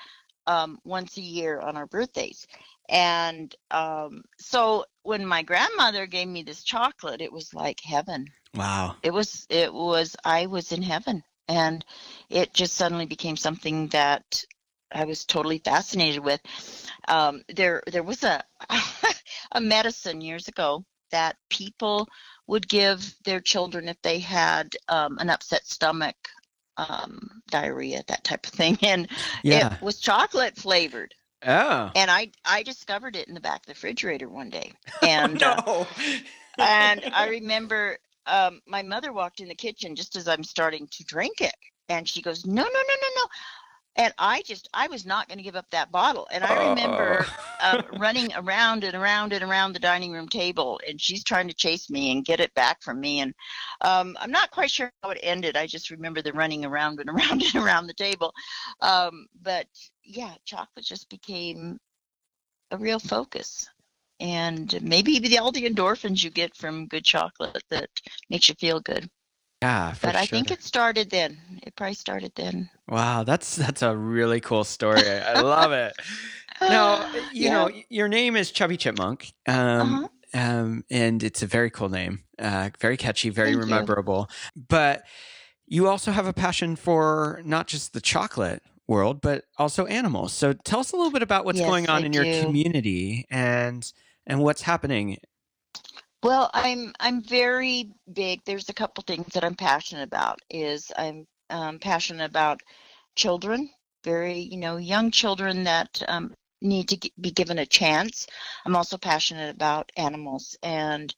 [0.48, 2.46] um, once a year on our birthdays.
[2.88, 8.26] And um, so when my grandmother gave me this chocolate, it was like heaven.
[8.54, 8.96] wow.
[9.02, 11.22] It was, it was, I was in heaven.
[11.48, 11.84] And
[12.30, 14.44] it just suddenly became something that
[14.92, 16.40] I was totally fascinated with.
[17.08, 18.42] Um, there, there was a,
[19.52, 22.08] a medicine years ago that people
[22.46, 26.16] would give their children if they had um, an upset stomach,
[26.76, 28.78] um, diarrhea, that type of thing.
[28.82, 29.08] And
[29.42, 29.76] Yeah.
[29.76, 31.14] it was chocolate flavored.
[31.46, 31.92] Oh.
[31.94, 35.56] and I I discovered it in the back of the refrigerator one day, and uh,
[35.66, 35.86] no.
[36.58, 41.04] and I remember um, my mother walked in the kitchen just as I'm starting to
[41.04, 41.54] drink it,
[41.88, 43.28] and she goes, "No, no, no, no, no."
[43.96, 46.26] And I just, I was not going to give up that bottle.
[46.32, 47.24] And I remember
[47.62, 51.54] uh, running around and around and around the dining room table, and she's trying to
[51.54, 53.20] chase me and get it back from me.
[53.20, 53.32] And
[53.82, 55.56] um, I'm not quite sure how it ended.
[55.56, 58.32] I just remember the running around and around and around the table.
[58.80, 59.66] Um, but
[60.02, 61.78] yeah, chocolate just became
[62.70, 63.68] a real focus.
[64.20, 67.90] And maybe the all the endorphins you get from good chocolate that
[68.30, 69.08] makes you feel good.
[69.62, 71.38] Yeah, for But I think it started then.
[71.62, 72.68] It probably started then.
[72.88, 75.08] Wow, that's that's a really cool story.
[75.08, 75.94] I love it.
[76.60, 80.40] Now, you know, your name is Chubby Chipmunk, um, Uh-huh.
[80.40, 84.26] um, and it's a very cool name, uh, very catchy, very Thank you.
[84.68, 85.04] But
[85.66, 90.32] you also have a passion for not just the chocolate world, but also animals.
[90.34, 93.26] So tell us a little bit about what's Yes, going on I in your community
[93.30, 93.90] and
[94.26, 95.18] and what's happening.
[96.24, 98.40] Well, I'm I'm very big.
[98.46, 100.40] There's a couple things that I'm passionate about.
[100.48, 102.62] Is I'm um, passionate about
[103.14, 103.68] children,
[104.04, 106.32] very you know young children that um,
[106.62, 108.26] need to be given a chance.
[108.64, 111.14] I'm also passionate about animals, and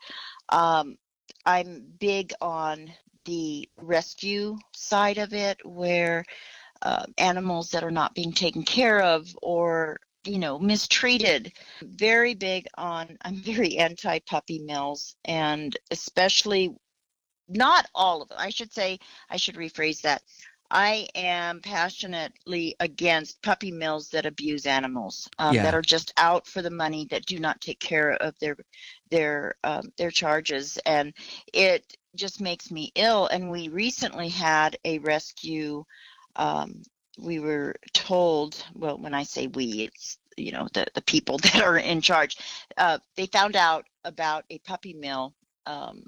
[0.48, 0.98] um,
[1.44, 2.92] I'm big on
[3.26, 6.24] the rescue side of it, where
[6.82, 12.66] uh, animals that are not being taken care of or you know mistreated very big
[12.76, 16.74] on i'm very anti puppy mills and especially
[17.48, 18.98] not all of them i should say
[19.30, 20.22] i should rephrase that.
[20.70, 25.62] I am passionately against puppy mills that abuse animals um, Yeah.
[25.62, 28.56] that are just out for the money that do not take care of their
[29.10, 30.78] their um, their charges.
[30.86, 31.14] And
[31.52, 33.26] it just makes me ill.
[33.28, 35.84] And we recently had a rescue
[36.36, 36.82] um,
[37.18, 41.62] we were told well when i say we it's you know the, the people that
[41.62, 42.36] are in charge
[42.76, 45.34] uh, they found out about a puppy mill
[45.66, 46.04] um,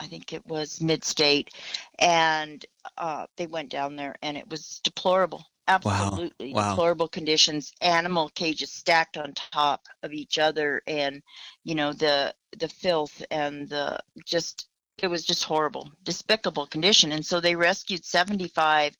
[0.00, 1.50] i think it was mid-state
[1.98, 2.64] and
[2.96, 6.70] uh, they went down there and it was deplorable absolutely wow.
[6.70, 11.22] deplorable conditions animal cages stacked on top of each other and
[11.64, 17.24] you know the the filth and the just it was just horrible despicable condition and
[17.24, 18.96] so they rescued 75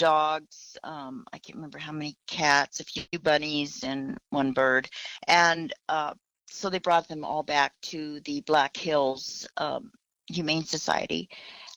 [0.00, 4.88] dogs um, i can't remember how many cats a few bunnies and one bird.
[5.26, 6.14] And uh,
[6.48, 9.90] so they brought them all back to the black hills um,
[10.26, 11.28] humane society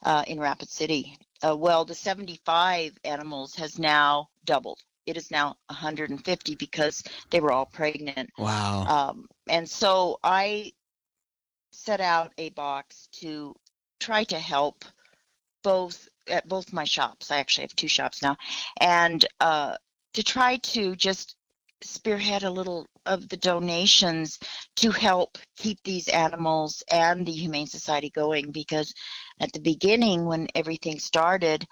[0.03, 1.17] uh, in rapid city.
[1.45, 4.79] Uh, well the 75 animals has now doubled.
[5.05, 8.29] It is now 150 because they were all pregnant.
[8.37, 8.85] Wow.
[8.87, 10.71] um, and so I
[11.71, 13.53] set out a box to
[13.99, 14.85] try to help
[15.63, 17.31] both at both my shops.
[17.31, 18.37] I actually have two shops now,
[18.79, 19.75] and uh,
[20.13, 21.35] to try to just
[21.81, 24.39] spearhead a little of the donations
[24.77, 28.93] to help keep these animals and the Humane Society going because
[29.39, 31.65] at the beginning when everything started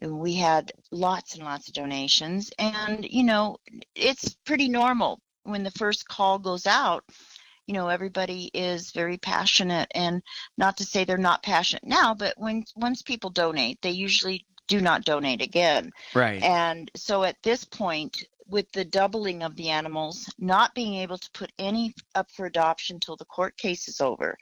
[0.00, 3.56] we had lots and lots of donations and you know
[3.94, 7.04] it's pretty normal when the first call goes out
[7.68, 10.22] you know everybody is very passionate and
[10.56, 14.80] not to say they're not passionate now but when once people donate they usually do
[14.80, 16.42] not donate again right.
[16.42, 21.30] and so at this point, with the doubling of the animals, not being able to
[21.32, 24.36] put any up for adoption till the court case is over,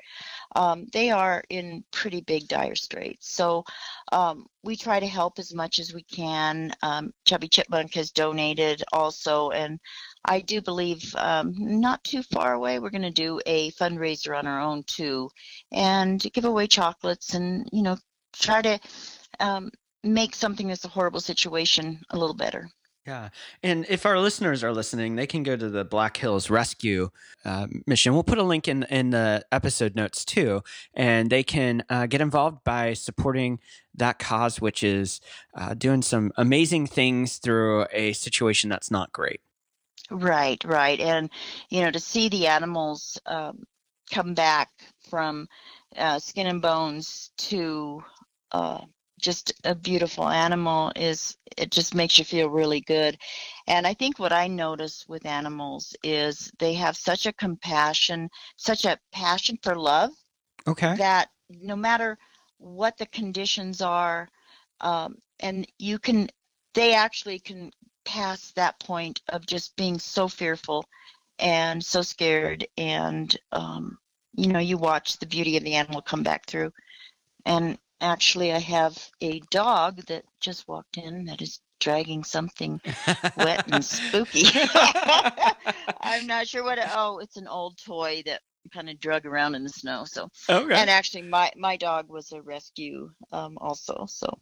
[0.54, 3.30] um, they are in pretty big dire straits.
[3.32, 3.64] So
[4.12, 6.72] um, we try to help as much as we can.
[6.82, 9.80] Um, Chubby Chipmunk has donated also, and
[10.24, 14.46] I do believe um, not too far away we're going to do a fundraiser on
[14.46, 15.30] our own too,
[15.72, 17.96] and give away chocolates and you know
[18.32, 18.78] try to
[19.40, 19.70] um,
[20.04, 22.70] make something that's a horrible situation a little better.
[23.06, 23.28] Yeah.
[23.62, 27.10] And if our listeners are listening, they can go to the Black Hills Rescue
[27.44, 28.14] uh, mission.
[28.14, 30.62] We'll put a link in, in the episode notes too.
[30.92, 33.60] And they can uh, get involved by supporting
[33.94, 35.20] that cause, which is
[35.54, 39.40] uh, doing some amazing things through a situation that's not great.
[40.10, 40.98] Right, right.
[40.98, 41.30] And,
[41.68, 43.64] you know, to see the animals um,
[44.10, 44.70] come back
[45.08, 45.48] from
[45.96, 48.02] uh, skin and bones to
[48.50, 48.80] uh,
[49.20, 53.18] just a beautiful animal is, it just makes you feel really good.
[53.66, 58.84] And I think what I notice with animals is they have such a compassion, such
[58.84, 60.10] a passion for love
[60.66, 60.96] Okay.
[60.96, 62.18] that no matter
[62.58, 64.28] what the conditions are,
[64.80, 66.28] um, and you can,
[66.74, 67.70] they actually can
[68.04, 70.84] pass that point of just being so fearful
[71.38, 72.66] and so scared.
[72.76, 73.98] And, um,
[74.34, 76.72] you know, you watch the beauty of the animal come back through.
[77.44, 82.80] And actually, I have a dog that just walked in that is dragging something
[83.36, 84.46] wet and spooky.
[86.00, 86.78] I'm not sure what.
[86.78, 88.40] It, oh, it's an old toy that
[88.72, 90.04] kind of drug around in the snow.
[90.06, 90.74] So, okay.
[90.74, 94.06] and actually, my my dog was a rescue um, also.
[94.08, 94.38] So,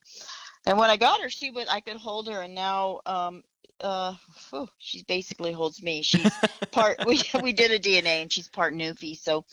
[0.66, 3.42] and when I got her, she was I could hold her, and now um,
[3.80, 4.14] uh,
[4.50, 6.02] whew, she basically holds me.
[6.02, 6.32] She's
[6.70, 7.04] part.
[7.06, 9.16] we we did a DNA, and she's part Newfie.
[9.16, 9.44] So,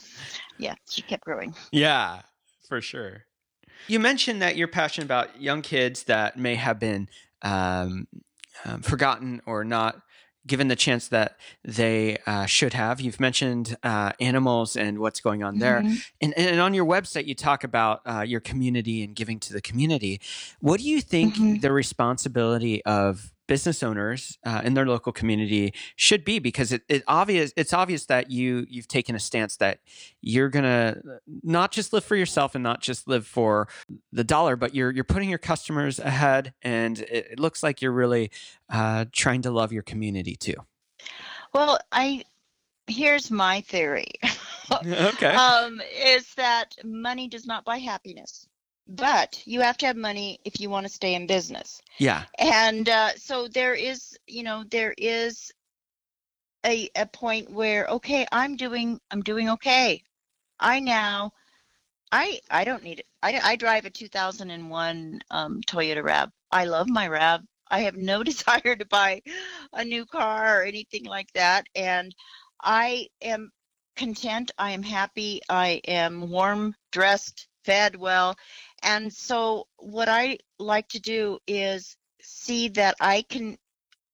[0.58, 1.54] yeah, she kept growing.
[1.72, 2.22] Yeah,
[2.68, 3.26] for sure.
[3.88, 7.10] You mentioned that you're passionate about young kids that may have been
[7.42, 8.08] um,
[8.66, 10.02] um, forgotten or not
[10.48, 13.00] given the chance that they uh, should have.
[13.00, 15.84] You've mentioned uh, animals and what's going on there.
[15.84, 16.04] Mhm.
[16.20, 19.62] And, and on your website, you talk about uh, your community and giving to the
[19.62, 20.20] community.
[20.60, 21.62] What do you think Mhm.
[21.62, 26.40] the responsibility of business owners uh, in their local community should be?
[26.40, 29.80] Because it, it obvious it's obvious that you you've taken a stance that
[30.22, 31.02] you're gonna
[31.44, 33.68] not just live for yourself and not just live for
[34.14, 37.92] the dollar, but you're you're putting your customers ahead, and it, it looks like you're
[37.92, 38.32] really
[38.70, 40.56] uh, trying to love your community too.
[41.54, 42.24] Well, I
[42.88, 44.14] here's my theory.
[44.86, 45.36] okay.
[45.36, 48.48] um, is that money does not buy happiness,
[48.96, 51.82] but you have to have money if you want to stay in business.
[51.98, 52.24] yeah.
[52.38, 55.52] And uh, so there is, you know, there is
[56.66, 60.04] a a point where okay, I'm doing I'm doing okay.
[60.60, 61.32] I now
[62.12, 63.08] I I don't need it.
[63.24, 66.30] I I drive a 2001 um, Toyota Rav.
[66.52, 67.42] I love my Rav.
[67.70, 69.22] I have no desire to buy
[69.74, 72.14] a new car or anything like that, and
[72.62, 73.52] I am
[73.96, 74.52] content.
[74.58, 75.42] I am happy.
[75.50, 78.36] I am warm, dressed, fed well,
[78.84, 83.58] and so what I like to do is see that I can.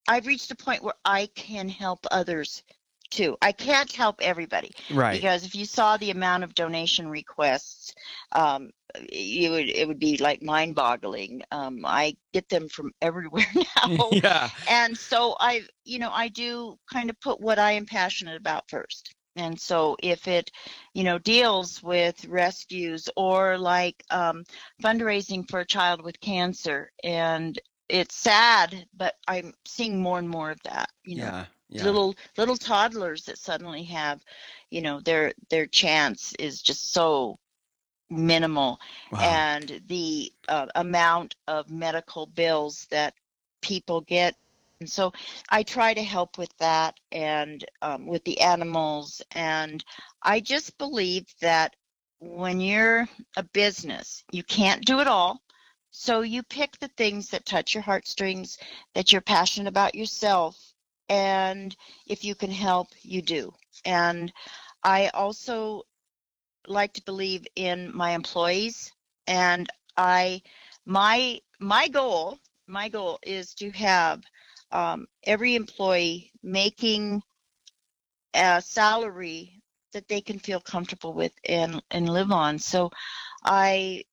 [0.07, 2.63] I've reached a point where I can help others
[3.09, 3.37] too.
[3.41, 5.21] I can't help everybody Right.
[5.21, 7.93] because if you saw the amount of donation requests,
[8.33, 8.71] um,
[9.11, 11.43] you would it would be like mind-boggling.
[11.51, 14.49] Um, I get them from everywhere now, yeah.
[14.67, 18.69] and so I, you know, I do kind of put what I am passionate about
[18.69, 19.13] first.
[19.37, 20.51] And so if it,
[20.93, 24.43] you know, deals with rescues or like um,
[24.83, 27.57] fundraising for a child with cancer, and
[27.89, 30.89] it's sad, but I'm seeing more and more of that.
[31.05, 31.45] You know, Yeah.
[31.69, 31.85] Yeah.
[31.85, 34.23] little little toddlers that suddenly have
[34.69, 37.37] you know their their chance is just so
[38.09, 38.79] minimal
[39.11, 39.19] Wow.
[39.19, 43.13] and the uh, amount of medical bills that
[43.61, 44.35] people get
[44.79, 45.11] and so
[45.49, 49.83] i try to help with that and um, with the animals and
[50.23, 51.75] i just believe that
[52.19, 55.41] when you're a business you can't do it all.
[55.91, 58.57] So you pick the things that touch your heartstrings
[58.93, 60.57] that you're passionate about yourself
[61.09, 61.75] and
[62.07, 63.53] if you can help you do.
[63.85, 64.31] And
[64.83, 65.83] i also
[66.67, 68.91] like to believe in my employees
[69.25, 70.41] and i
[70.85, 72.37] my my goal
[72.67, 74.21] my goal is to have
[74.71, 77.21] um, every employee making
[78.33, 79.61] a salary
[79.93, 82.59] that they can feel comfortable with and and live on.
[82.59, 82.91] So
[83.43, 84.03] i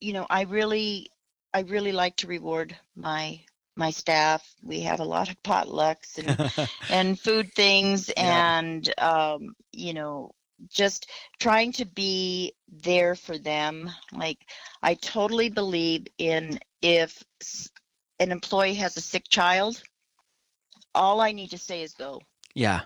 [0.00, 1.10] you know i really
[1.54, 3.40] i really like to reward my
[3.76, 4.42] my staff.
[4.62, 6.38] We have a lot of potlucks and
[6.88, 8.52] and food things Yeah.
[8.56, 10.32] and um, you know
[10.68, 13.90] just trying to be there for them.
[14.12, 14.38] Like
[14.82, 17.22] i totally believe in if
[18.20, 19.82] an employee has a sick child
[20.94, 22.20] all i need to say is go.
[22.54, 22.82] Yeah.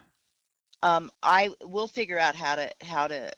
[0.83, 3.33] um, i will figure out how to how to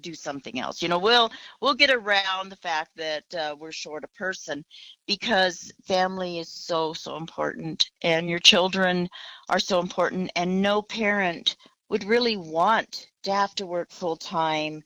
[0.00, 0.82] do something else.
[0.82, 4.64] You know we'll we'll get around the fact that uh, we're short a person
[5.06, 9.08] because family is so so important and your children
[9.48, 11.56] are so important and no parent
[11.88, 14.82] would really want to have to work full time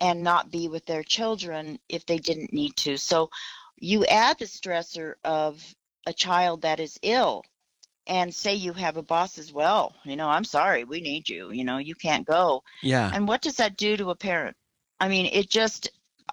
[0.00, 2.96] and not be with their children if they didn't need to.
[2.96, 3.30] So
[3.76, 5.74] you add the stressor of
[6.06, 7.44] a child that is ill
[8.08, 11.50] and say you have a boss as well you know i'm sorry we need you
[11.52, 13.10] you know you can't go Yeah.
[13.14, 14.56] and what does that do to a parent?
[15.00, 15.90] I mean, it just,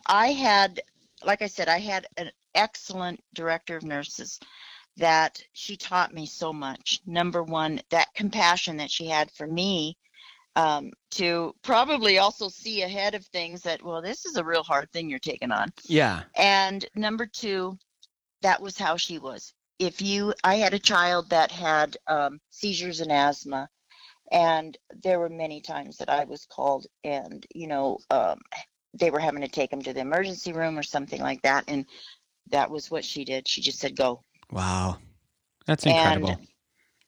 [0.08, 0.82] I had,
[1.24, 4.40] like I said, I had an excellent director of nurses
[4.98, 7.02] that she taught me so much.
[7.06, 9.98] Number one, that compassion that she had for me
[10.56, 14.92] um, to probably also see ahead of things that, well, this is a real hard
[14.92, 15.72] thing you're taking on.
[15.84, 16.24] Yeah.
[16.36, 17.78] And number two,
[18.42, 19.54] that was how she was.
[19.80, 23.70] If you, I had a child that had um, seizures and asthma,
[24.32, 28.39] and there were many times that I was called, and you know, um,
[28.93, 31.86] they were having to take him to the emergency room or something like that, and
[32.52, 33.47] that was what she did.
[33.47, 34.22] She just said, "Go."
[34.52, 34.97] Wow.
[35.66, 36.30] That's incredible.
[36.30, 36.47] And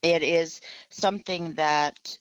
[0.02, 2.18] it is something that,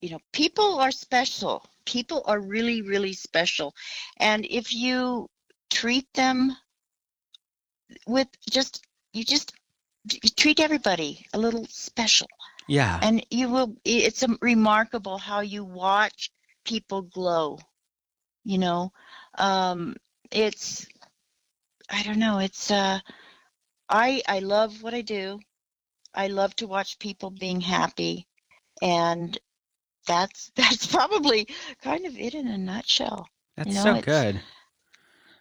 [0.00, 1.64] you know, people are special.
[1.84, 3.74] People are really, really special.
[4.18, 5.28] And if you
[5.70, 6.56] treat them
[8.06, 9.52] with just, you just
[10.36, 12.28] treat everybody a little special
[12.68, 12.98] Yeah.
[13.02, 16.30] and you will it's remarkable how you watch
[16.64, 17.58] people glow
[18.44, 18.92] you know
[19.38, 19.96] um
[20.30, 20.86] it's
[21.90, 22.98] i don't know it's uh
[23.88, 25.38] i i love what i do
[26.14, 28.26] i love to watch people being happy
[28.82, 29.38] and
[30.06, 31.46] that's that's probably
[31.82, 34.42] kind of it in a nutshell That's know, so good.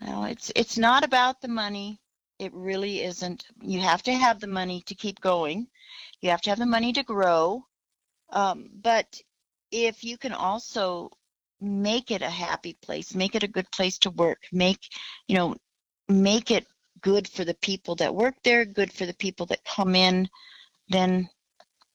[0.01, 1.99] no, it's it's not about the money.
[2.39, 3.45] It really isn't.
[3.61, 5.67] You have to have the money to keep going.
[6.21, 7.65] You have to have the money to grow.
[8.31, 9.21] Um, but
[9.71, 11.11] if you can also
[11.61, 14.79] make it a happy place, make it a good place to work, make
[15.27, 15.55] you know,
[16.07, 16.65] make it
[17.01, 20.29] good for the people that work there, good for the people that come in,
[20.89, 21.29] then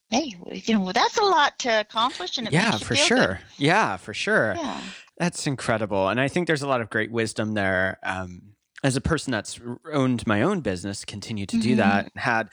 [0.09, 3.39] hey, you know, that's a lot to accomplish and it Yeah, for sure.
[3.57, 4.55] Yeah, for sure.
[4.55, 4.81] Yeah.
[5.17, 6.09] That's incredible.
[6.09, 7.97] And I think there's a lot of great wisdom there.
[8.03, 8.54] Um,
[8.85, 9.59] as a person that's
[9.91, 11.77] owned my own business, continue to do Mhm.
[11.77, 12.49] that, and had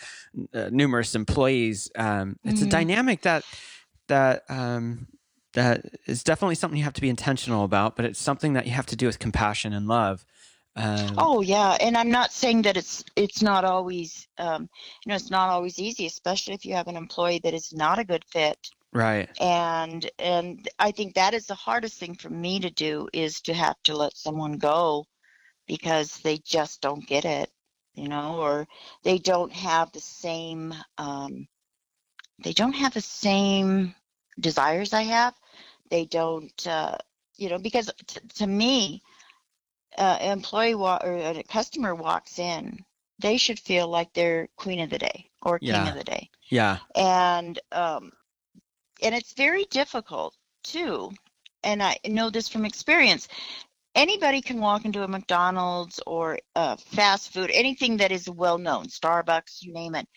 [0.55, 1.91] uh, numerous employees.
[1.95, 2.71] Um, it's a Mhm.
[2.71, 3.45] dynamic that
[4.09, 5.09] that um,
[5.53, 8.73] that is definitely something you have to be intentional about, but it's something that you
[8.73, 10.25] have to do with compassion and love.
[10.75, 14.63] Um, Oh yeah, and I'm not saying that it's it's not always um,
[15.05, 17.99] you know it's not always easy, especially if you have an employee that is not
[17.99, 18.59] a good fit.
[18.93, 19.29] right.
[19.41, 23.55] And and I think that is the hardest thing for me to do is to
[23.55, 25.07] have to let someone go
[25.67, 27.51] because they just don't get it,
[27.95, 28.67] you know, or
[29.03, 31.47] they don't have the same um,
[32.43, 33.95] they don't have the same
[34.41, 35.35] desires I have.
[35.91, 36.97] They don't, uh,
[37.37, 39.03] you know, because t- to me,
[39.99, 42.85] uh, employee wa- or a customer walks in,
[43.19, 45.89] they should feel like they're queen of the day or king Yeah.
[45.89, 46.79] of the day, Yeah.
[46.95, 48.13] and um,
[49.03, 51.11] and it's very difficult too.
[51.63, 53.29] And I know this from experience.
[53.95, 58.87] Anybody can walk into a McDonald's or uh, fast food, anything that is well known,
[58.87, 60.09] Starbucks, you name it.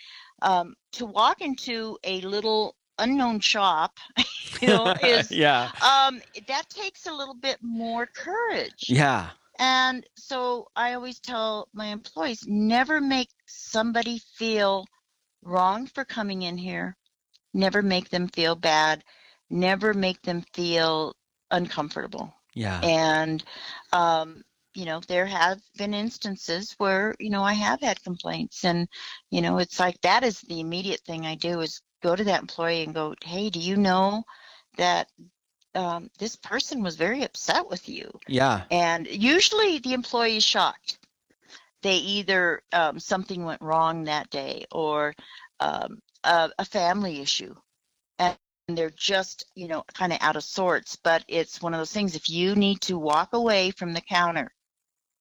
[0.42, 3.98] Um, to walk into a little unknown shop,
[4.62, 5.72] you know, is yeah.
[5.82, 8.86] um, that takes a little bit more courage.
[8.88, 9.30] Yeah.
[9.60, 14.86] And so I always tell my employees never make somebody feel
[15.44, 16.98] wrong for coming in here,
[17.54, 19.04] never make them feel bad,
[19.50, 21.16] never make them feel
[21.52, 22.34] uncomfortable.
[22.56, 22.84] Yeah.
[22.84, 23.44] And,
[23.94, 24.44] um,
[24.76, 28.66] you know, there have been instances where, you know, I have had complaints.
[28.66, 28.88] And,
[29.32, 32.42] you know, it's like that is the immediate thing I do is go to that
[32.42, 34.24] employee and go, hey, do you know
[34.78, 35.10] that
[35.76, 38.12] um, this person was very upset with you?
[38.28, 38.66] Yeah.
[38.72, 41.00] And usually the employee is shocked.
[41.84, 45.14] They either um, something went wrong that day or
[45.60, 47.56] um, a, a family issue.
[48.20, 48.38] And
[48.68, 50.96] they're just, you know, kind of out of sorts.
[50.96, 54.52] But it's one of those things if you need to walk away from the counter,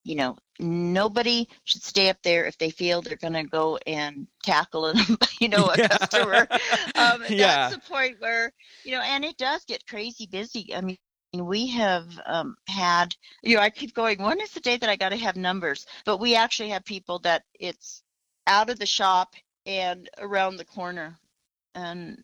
[0.04, 4.26] you know, nobody should stay up there if they feel they're going to go and
[4.42, 4.96] tackle an,
[5.40, 5.96] you know, a Yeah.
[5.98, 6.48] customer.
[6.96, 7.68] Um, Yeah.
[7.68, 8.52] That's the point where,
[8.84, 10.74] you know, and it does get crazy busy.
[10.74, 10.98] I mean,
[11.32, 14.96] we have um, had, you know, I keep going, when is the day that I
[14.96, 15.86] got to have numbers?
[16.04, 18.02] But we actually have people that it's
[18.46, 19.34] out of the shop
[19.66, 21.18] and around the corner.
[21.74, 22.22] And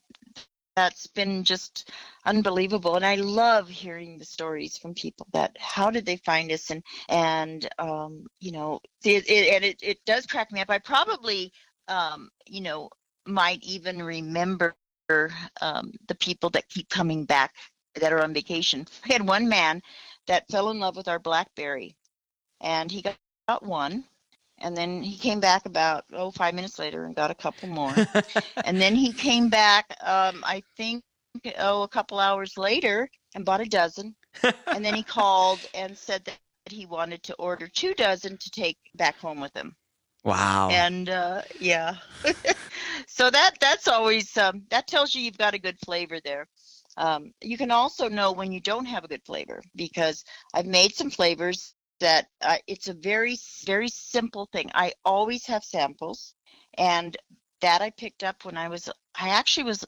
[0.81, 1.91] that's been just
[2.25, 2.97] unbelievable.
[2.97, 6.71] And I love hearing the stories from people that how did they find us?
[6.71, 10.71] And, and, um, you know, it, it, and it, it does crack me up.
[10.71, 11.53] I probably,
[11.89, 12.89] um, you know,
[13.27, 14.75] might even remember
[15.61, 17.53] um, the people that keep coming back
[18.01, 18.87] that are on vacation.
[19.05, 19.83] We had one man
[20.29, 21.95] that fell in love with our blackberry,
[22.63, 23.19] and he got
[23.63, 24.05] one,
[24.61, 27.95] and then he came back about oh five minutes later and got a couple more,
[28.65, 29.87] and then he came back.
[30.03, 31.03] Um, I think
[31.59, 34.15] oh a couple hours later and bought a dozen,
[34.67, 38.79] and then he called and said that he wanted to order two dozen to take
[38.95, 39.75] back home with him
[40.25, 40.69] wow.
[40.71, 41.95] and uh, yeah
[43.07, 46.47] so that that's always um, that tells you you've got a good flavor there
[46.97, 50.95] um, you can also know when you don't have a good flavor because i've made
[50.95, 56.35] some flavors that uh, it's a very very simple thing i always have samples
[56.79, 57.17] and
[57.61, 59.85] that i picked up when i was i actually was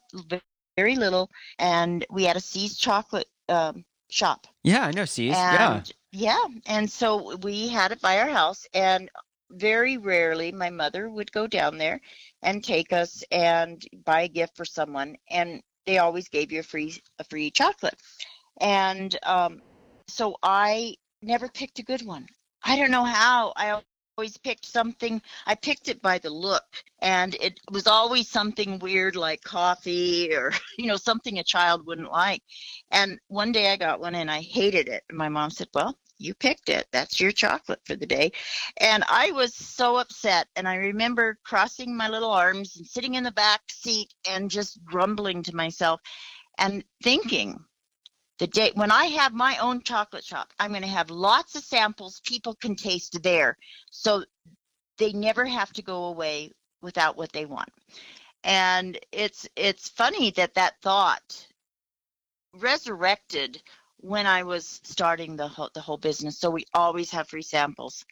[0.76, 5.04] very little and we had a See's chocolate um, shop yeah, I know.
[5.04, 5.32] See's.
[5.32, 5.82] Yeah.
[6.12, 9.10] yeah, and so we had it by our house, and
[9.50, 12.00] very rarely my mother would go down there
[12.42, 16.64] and take us and buy a gift for someone, and they always gave you a
[16.64, 18.00] free a free chocolate,
[18.60, 19.60] and um,
[20.08, 22.26] so I never picked a good one.
[22.64, 23.52] I don't know how.
[23.56, 23.80] I
[24.16, 25.20] always picked something.
[25.46, 26.64] I picked it by the look,
[27.00, 32.10] and it was always something weird like coffee or you know something a child wouldn't
[32.10, 32.42] like.
[32.90, 35.02] And one day I got one and I hated it.
[35.08, 36.86] And my mom said, Well, you picked it.
[36.92, 38.32] That's your chocolate for the day.
[38.78, 40.46] And I was so upset.
[40.56, 44.82] And I remember crossing my little arms and sitting in the back seat and just
[44.84, 46.00] grumbling to myself
[46.58, 47.58] and thinking,
[48.42, 51.62] the day when I have my own chocolate shop, I'm going to have lots of
[51.62, 53.56] samples people can taste there.
[53.92, 54.24] So
[54.98, 57.68] they never have to go away without what they want.
[58.42, 61.46] And it's it's funny that that thought
[62.54, 63.62] resurrected
[63.98, 66.36] when I was starting the whole, the whole business.
[66.36, 68.04] So we always have free samples.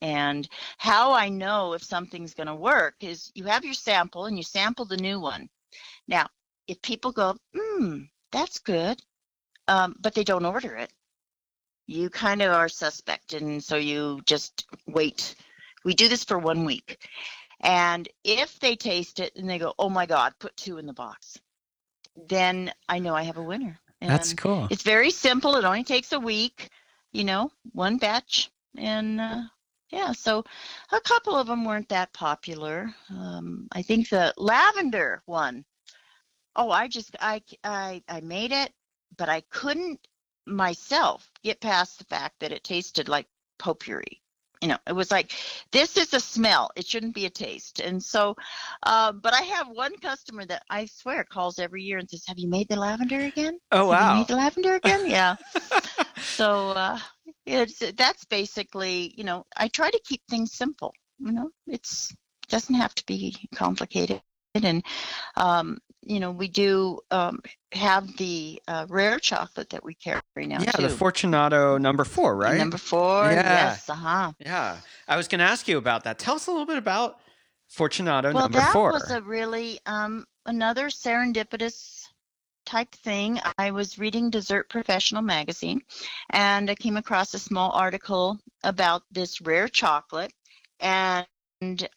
[0.00, 0.48] And
[0.78, 4.44] how I know if something's going to work is you have your sample and you
[4.44, 5.46] sample the new one.
[6.06, 6.26] Now,
[6.68, 9.02] if people go, hmm, that's good,
[9.68, 10.92] um, but they don't order it,
[11.86, 13.34] you kind of are suspect.
[13.34, 15.36] And so you just wait.
[15.84, 17.06] We do this for one week.
[17.60, 20.92] And if they taste it and they go, oh my God, put two in the
[20.92, 21.38] box,
[22.28, 23.78] then I know I have a winner.
[24.00, 24.68] And That's cool.
[24.70, 25.56] It's very simple.
[25.56, 26.70] It only takes a week,
[27.12, 28.50] you know, one batch.
[28.76, 29.42] And uh,
[29.90, 30.44] yeah, so
[30.92, 32.94] a couple of them weren't that popular.
[33.10, 35.64] Um, I think the lavender one,
[36.54, 38.72] oh, I just, I, I, I made it,
[39.16, 40.06] but I couldn't
[40.46, 43.26] myself get past the fact that it tasted like
[43.58, 44.22] potpourri
[44.60, 44.78] you know?
[44.86, 45.32] It was like
[45.70, 46.70] this is a smell.
[46.74, 47.80] It shouldn't be a taste.
[47.80, 48.34] And so
[48.82, 52.38] uh, but i have one customer that i swear calls every year and says have
[52.38, 53.58] you made the lavender again?
[53.72, 54.16] Oh wow.
[54.16, 55.06] made the lavender again?
[55.10, 55.36] Yeah.
[56.20, 56.98] So uh,
[57.46, 61.50] it's that's basically you know i try to keep things simple you know?
[61.66, 62.14] It's
[62.48, 64.22] doesn't have to be complicated.
[64.54, 64.82] And
[65.36, 65.78] um,
[66.08, 67.40] you know we do um,
[67.72, 70.82] have the uh, rare chocolate that we carry now yeah, too.
[70.82, 72.58] the Fortunato number four, right?
[72.58, 73.42] Number four, Yeah.
[73.42, 74.32] yes, uh-huh.
[74.40, 74.78] yeah.
[75.06, 76.18] I was going to ask you about that.
[76.18, 77.20] Tell us a little bit about
[77.68, 82.06] Fortunato Well, number that was a really um, another serendipitous
[82.64, 83.40] type thing.
[83.58, 85.82] I was reading Dessert Professional magazine,
[86.30, 90.32] and I came across a small article about this rare chocolate,
[90.80, 91.26] and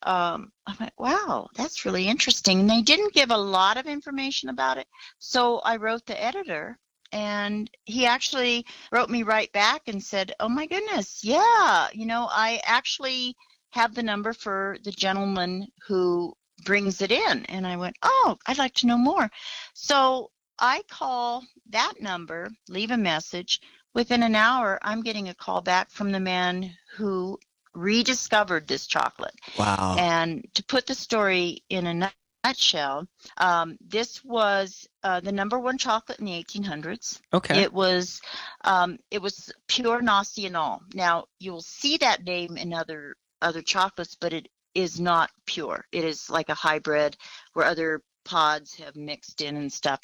[0.03, 4.49] um, I went, "Wow, that's really interesting." And they didn't give a lot of information
[4.49, 4.87] about it,
[5.19, 6.77] so I wrote the editor.
[7.13, 12.29] And he actually wrote me right back and said, Oh my goodness, yeah, you know,
[12.31, 13.35] I actually
[13.71, 16.33] have the number for the gentleman who
[16.63, 17.45] brings it in.
[17.47, 19.29] And I went, Oh, I'd like to know more.
[19.73, 23.59] So I call that number, leave a message.
[23.93, 27.37] Within an hour, I'm getting a call back from the man who
[27.73, 29.35] rediscovered this chocolate.
[29.57, 29.95] wow.
[29.97, 32.11] And to put the story in a
[32.43, 33.07] nutshell,
[33.37, 37.19] um, this was uh, the number one chocolate in the 1800s.
[37.33, 37.61] okay.
[37.61, 38.21] It was
[38.63, 40.81] um, it was pure Nacional.
[40.93, 45.85] Now you'll see that name in other other chocolates, but it is not pure.
[45.91, 47.17] It is like a hybrid
[47.53, 49.99] where other pods have mixed in and stuff.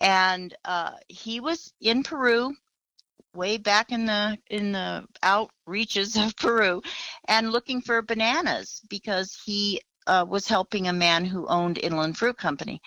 [0.00, 2.54] And uh, he was in Peru,
[3.34, 6.82] way back in the in the outreaches of Peru,
[7.26, 12.36] and looking for bananas because he uh, was helping a man who owned Inland Fruit
[12.36, 12.80] Company,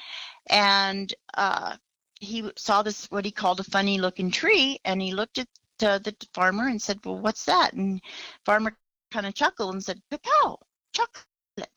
[0.50, 1.76] and uh,
[2.24, 5.48] he saw this what he called a funny looking tree and he looked at
[5.82, 7.74] uh, the farmer and said well what's that?
[7.74, 8.02] And
[8.46, 8.76] farmer
[9.12, 10.60] kind of chuckled and said cacao
[10.94, 11.28] chocolate.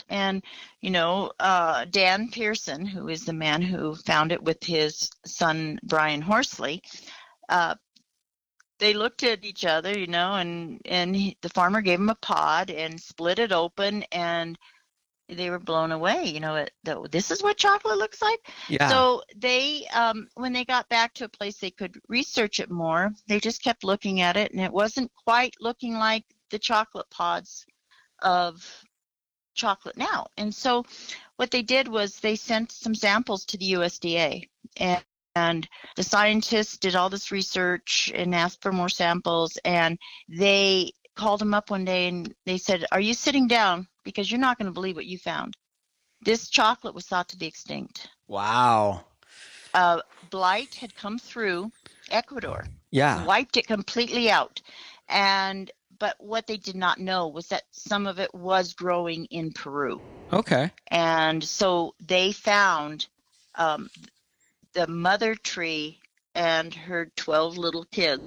[0.08, 0.42] And
[0.80, 5.78] you know uh, dan pearson who is the man who found it with his son
[5.82, 6.82] brian horsley
[7.48, 7.74] uh,
[8.78, 12.14] they looked at each other you know and and he, the farmer gave him a
[12.16, 14.58] pod and split it open and
[15.28, 18.88] they were blown away you know it, the, this is what chocolate looks like yeah.
[18.88, 23.12] so they, um, when they got back to a place they could research it more,
[23.28, 27.66] they just kept looking at it, and it wasn't quite looking like the chocolate pods
[28.22, 28.84] of
[29.54, 30.26] chocolate now.
[30.36, 30.84] And so,
[31.36, 35.04] what they did was they sent some samples to the USDA, and,
[35.36, 41.40] and the scientists did all this research and asked for more samples, and they called
[41.40, 43.86] them up one day and they said, "Are you sitting down?
[44.02, 45.54] Because you're not going to believe what you found."
[46.22, 49.04] This chocolate was thought to be extinct wow.
[49.74, 51.70] uh, blight had come through
[52.10, 53.24] Ecuador, Yeah.
[53.26, 54.62] wiped it completely out,
[55.08, 59.52] and but what they did not know was that some of it was growing in
[59.52, 60.00] Peru,
[60.32, 60.70] Okay.
[60.88, 63.06] and so they found
[63.54, 63.90] um,
[64.76, 65.98] the mother tree
[66.34, 68.22] and her 12 little kids.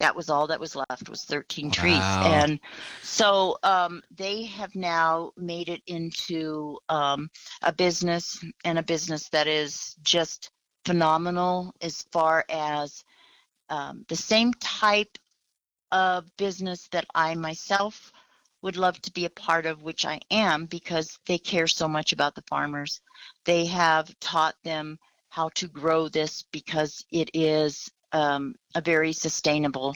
[0.00, 2.04] That was all that was left was 13 trees.
[2.22, 2.60] And
[3.02, 7.30] so um, they have now made it into um,
[7.62, 10.50] a business and a business that is just
[10.84, 13.02] phenomenal as far as
[13.70, 15.16] um, the same type
[15.92, 18.12] of business that i myself
[18.62, 22.12] would love to be a part of which i am because they care so much
[22.12, 23.00] about the farmers.
[23.44, 24.98] They have taught them
[25.32, 29.94] how to grow this because it is um, a very sustainable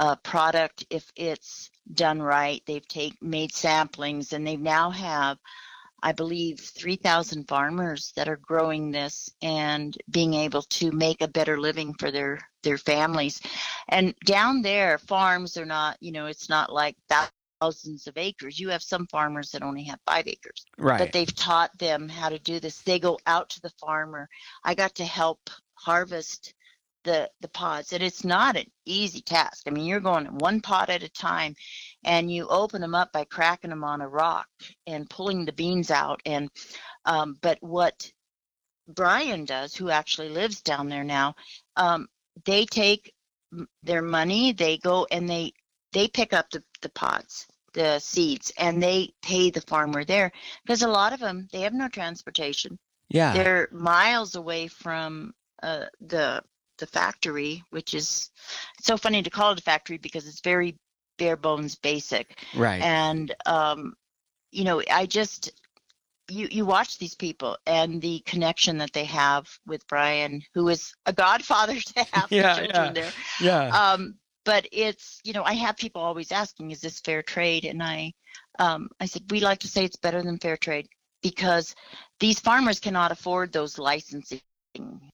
[0.00, 2.60] uh, product if it's done right.
[2.66, 5.38] They've take made samplings, and they now have,
[6.02, 11.28] I believe, three thousand farmers that are growing this and being able to make a
[11.28, 13.40] better living for their their families.
[13.88, 16.96] And down there, farms are not, you know, it's not like
[17.62, 18.58] thousands of acres.
[18.58, 20.98] You have some farmers that only have five acres Right.
[20.98, 22.80] but they've taught them how to do this.
[22.82, 24.28] They go out to the farmer.
[24.64, 26.54] I got to help harvest
[27.04, 29.64] the the pods, and it's not an easy task.
[29.66, 31.56] I mean, you're going one pod at a time,
[32.04, 34.46] and you open them up by cracking them on a rock
[34.86, 36.22] and pulling the beans out.
[36.26, 36.48] And
[37.04, 38.12] um, but what
[38.86, 41.34] Brian does, who actually lives down there now,
[41.76, 42.06] um,
[42.44, 43.12] they take
[43.82, 45.52] their money, they go and they
[45.92, 50.32] they pick up the, the pods, the seeds, and they pay the farmer there
[50.64, 52.78] because a lot of them they have no transportation.
[53.08, 53.32] yeah.
[53.34, 56.42] They're miles away from uh, the
[56.78, 58.30] the factory, which is
[58.80, 60.76] so funny to call it a factory because it's very
[61.18, 62.82] bare bones basic Right.
[62.82, 63.94] and um,
[64.50, 65.50] you know i just
[66.28, 70.94] you you watch these people and the connection that they have with brian who is
[71.06, 72.92] a godfather to have the Yeah, children yeah.
[72.92, 73.92] there yeah.
[73.92, 74.14] um,
[74.44, 77.64] but it's you know i have people always asking is this fair trade?
[77.64, 78.12] And i
[78.58, 80.88] um, i said we like to say it's better than fair trade
[81.22, 81.74] because
[82.20, 84.40] these farmers cannot afford those licensing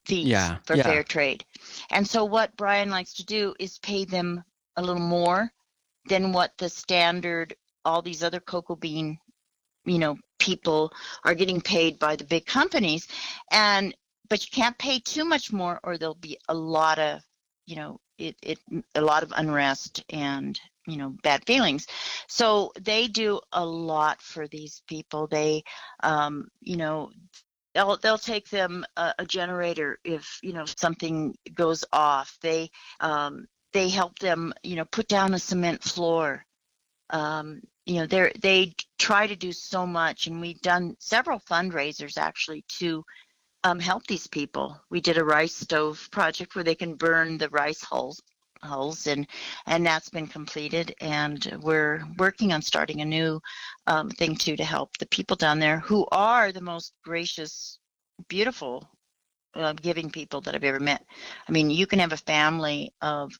[0.06, 0.82] fees Yeah, for yeah.
[0.84, 1.44] fair trade.
[1.90, 4.42] And so what brian likes to do is pay them
[4.76, 5.50] a little more
[6.08, 7.54] than what the standard
[7.84, 9.18] all these other cocoa bean
[9.84, 10.92] you know people
[11.24, 13.08] are getting paid by the big companies.
[13.50, 13.94] And
[14.28, 17.22] but you can't pay too much more or there'll be a lot of
[17.66, 18.58] you know it, it
[18.94, 21.86] a lot of unrest and you know bad feelings.
[22.26, 25.26] So they do a lot for these people.
[25.26, 25.62] They
[26.02, 27.10] um you know
[27.74, 32.36] they'll they'll take them a, a generator if you know something goes off.
[32.42, 36.44] They um they help them you know put down a cement floor.
[37.10, 42.18] Um you know they they try to do so much and we've done several fundraisers
[42.18, 43.04] actually to
[43.64, 44.80] um, help these people.
[44.90, 48.22] We did a rice stove project where they can burn the rice hulls
[48.62, 49.26] hulls and
[49.66, 53.40] and that's been completed and we're working on starting a new
[53.86, 57.78] um, thing too to help the people down there who are the most gracious
[58.28, 58.88] beautiful
[59.54, 61.04] uh, giving people that i've ever met.
[61.48, 63.32] I mean you can have a family of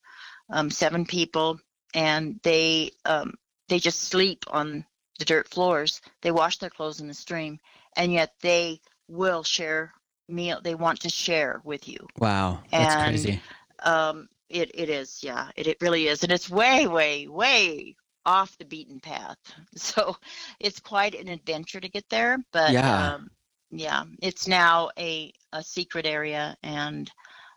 [0.51, 1.59] um, seven people
[1.95, 3.35] and they um,
[3.69, 4.85] they just sleep on
[5.19, 6.01] the dirt floors.
[6.23, 7.59] They wash their clothes in the stream
[7.97, 9.93] and yet they will share
[10.29, 12.61] meal they want to share with you wow.
[12.71, 13.41] That's and- crazy.
[13.85, 17.95] um it it is yeah it, it really is and it's way way way
[18.27, 19.39] off the beaten path
[19.77, 20.17] so
[20.61, 23.13] it's quite an adventure to get there but Yeah.
[23.15, 23.31] um
[23.71, 27.11] yeah it's now a a secret area and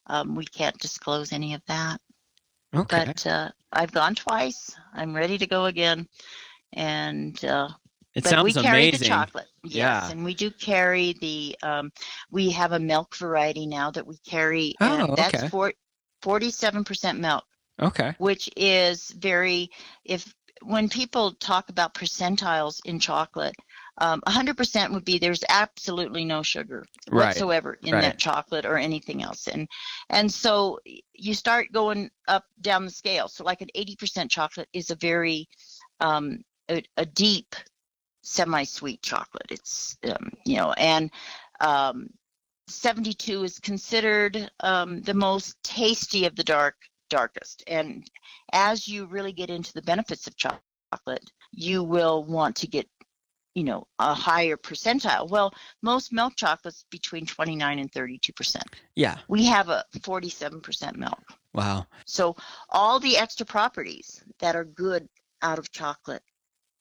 [0.08, 2.00] um we can't disclose any of that
[2.76, 3.06] Okay.
[3.06, 6.08] but uh i've gone twice i'm ready to go again
[6.74, 7.70] and uh
[8.16, 9.00] it but sounds we carry amazing.
[9.00, 10.12] the chocolate yes Yeah.
[10.12, 11.92] and we do carry the um
[12.32, 15.50] we have a milk variety now that we carry Oh, and that's okay.
[15.50, 15.74] for
[16.24, 17.44] 47% milk
[17.82, 18.14] Okay.
[18.20, 19.70] which is very
[20.06, 20.34] if
[20.64, 23.56] when people talk about percentiles in chocolate
[23.98, 28.02] um, 100% would be there's absolutely no sugar Right, whatsoever in right.
[28.02, 29.68] that chocolate or anything else and
[30.10, 30.80] and so
[31.14, 35.48] you start going up down the scale so like an 80% chocolate is a very
[36.00, 36.40] um,
[36.70, 37.56] a, a deep
[38.22, 39.48] semi-sweet chocolate.
[39.50, 41.12] It's um, you know and
[41.60, 42.10] um,
[42.68, 46.76] 72 is considered um, the most tasty of the dark
[47.10, 47.64] darkest.
[47.68, 48.10] And
[48.54, 52.88] as you really get into the benefits of chocolate you will want to get
[53.56, 55.30] you know a higher percentile.
[55.30, 58.66] Well most milk chocolates between 29 and 32 percent.
[58.96, 59.18] Yeah.
[59.28, 61.22] we have a 47 percent milk.
[61.54, 61.86] Wow.
[62.06, 62.36] so
[62.70, 65.08] all the extra properties that are good
[65.42, 66.24] out of chocolate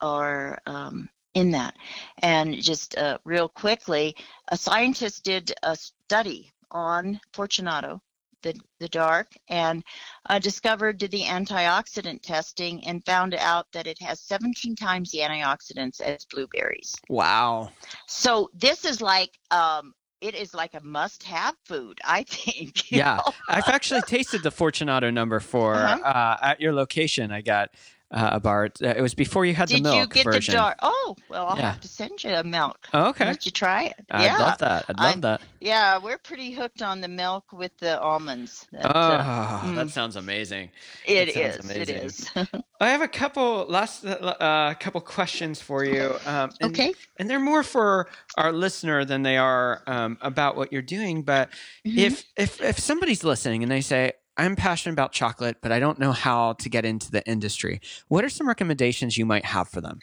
[0.01, 1.74] are um, in that.
[2.22, 4.16] And just uh, real quickly,
[4.49, 8.01] a scientist did a study on Fortunato,
[8.43, 9.85] the, the dark, and
[10.28, 15.18] uh, discovered did the antioxidant testing and found out that it has 17 times the
[15.18, 16.95] antioxidants as blueberries.
[17.09, 17.70] Wow.
[18.07, 22.91] So this is like um, it is like a must-have food, I think.
[22.91, 23.20] Yeah.
[23.49, 26.01] I've actually tasted the Fortunato number 4 Uh-huh.
[26.05, 27.31] uh, at your location.
[27.33, 27.70] I got
[28.12, 28.70] uh, a bar.
[28.82, 30.52] Uh, It was before you had Did the milk you get version.
[30.52, 30.78] the dark?
[30.82, 31.70] Oh, well, I'll Yeah.
[31.72, 32.88] have to send you a milk.
[32.92, 33.26] Oh, okay.
[33.26, 33.94] Let you try it.
[34.11, 34.84] I'd yeah, love that.
[34.88, 35.40] I'd love I- that.
[35.61, 38.66] yeah, we're pretty hooked on the milk with the almonds.
[38.72, 40.70] That, Oh, uh, that mm, sounds amazing.
[41.06, 41.54] it that is.
[41.56, 42.06] sounds It amazing.
[42.06, 42.30] is.
[42.80, 46.16] I have a couple last uh, couple questions for you.
[46.26, 46.94] Um, and, okay.
[47.18, 51.22] and they're more for our listener than they are um, about what you're doing.
[51.22, 51.50] But
[51.86, 51.98] Mhm.
[51.98, 55.99] if if if somebody's listening and they say, I'm passionate about chocolate, but I don't
[55.99, 57.78] know how to get into the industry.
[58.09, 59.99] What are some recommendations you might have for them?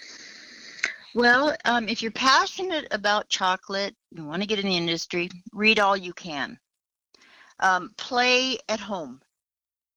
[1.15, 5.79] Well, um, if you're passionate about chocolate, you want to get in the industry, read
[5.79, 6.59] all you can.
[7.61, 9.21] Um, play at home.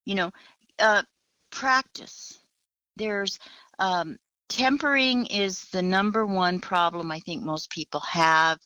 [0.07, 0.30] You know,
[0.78, 1.03] uh,
[1.53, 2.38] practice.
[2.97, 3.38] There's
[3.78, 4.16] um,
[4.49, 8.59] tempering is the number one problem I think most people have,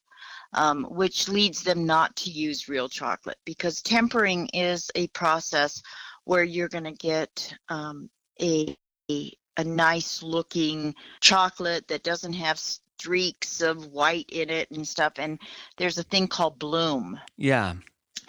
[0.55, 5.83] um, which leads them not to use real chocolate because tempering is a process
[6.25, 8.09] where you're going to get um,
[8.41, 8.77] a,
[9.11, 15.15] a a nice looking chocolate that doesn't have streaks of white in it and stuff.
[15.17, 15.39] And
[15.77, 17.19] there's a thing called bloom.
[17.37, 17.75] Yeah.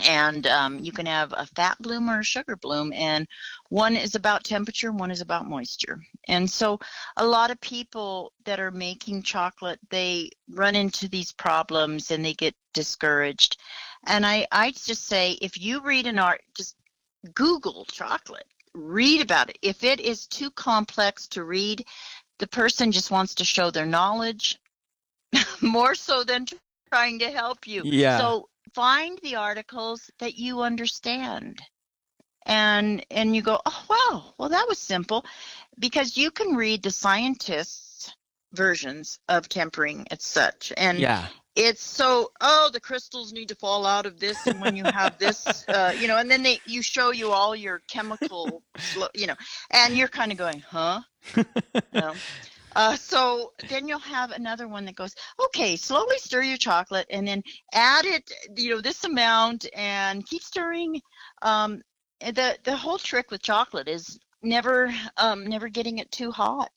[0.03, 3.25] And um, you can have a fat bloom or a sugar bloom, and
[3.69, 5.99] one is about temperature, one is about moisture.
[6.27, 6.79] And so,
[7.17, 12.33] a lot of people that are making chocolate, they run into these problems and they
[12.33, 13.57] get discouraged.
[14.05, 16.75] And I, I just say, if you read an art, just
[17.33, 19.57] Google chocolate read about it.
[19.61, 21.85] If it is too complex to read,
[22.39, 24.59] the person just wants to show their knowledge
[25.61, 26.45] more so than
[26.91, 27.83] trying to help you.
[27.85, 28.17] Yeah.
[28.17, 31.61] So find the articles that you understand.
[32.45, 34.33] And and you go, "Oh, wow.
[34.37, 35.25] Well, that was simple."
[35.79, 38.13] Because you can read the scientists'
[38.53, 40.71] versions of tempering and such.
[40.77, 41.27] And Yeah.
[41.55, 45.17] it's so oh the crystals need to fall out of this and when you have
[45.17, 48.61] this uh, you know and then they you show you all your chemical
[49.13, 49.35] you know
[49.71, 51.01] and you're kind of going huh
[51.93, 52.19] you know?
[52.75, 55.15] uh, so then you'll have another one that goes
[55.45, 57.41] okay slowly stir your chocolate and then
[57.73, 60.99] add it you know this amount and keep stirring
[61.41, 61.81] um,
[62.19, 66.71] the the whole trick with chocolate is never um, never getting it too hot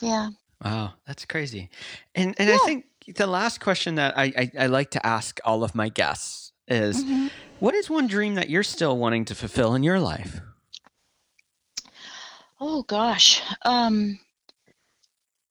[0.00, 0.30] yeah
[0.64, 1.70] Wow, that's crazy.
[2.14, 2.84] And and I think
[3.16, 7.02] the last question that I, I, I like to ask all of my guests is
[7.04, 7.30] Mhm.
[7.58, 10.40] what is one dream that you're still wanting to fulfill in your life?
[12.60, 13.40] Oh gosh.
[13.64, 14.18] Um,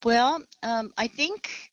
[0.03, 1.71] well, um, I think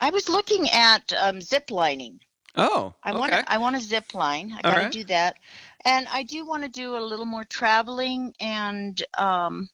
[0.00, 2.20] I was looking at um, zip lining.
[2.56, 3.18] Oh, I okay.
[3.18, 4.52] want to I want to zip line.
[4.56, 4.90] I got to right.
[4.90, 5.36] do that,
[5.86, 9.68] and I do want to do a little more traveling, and um,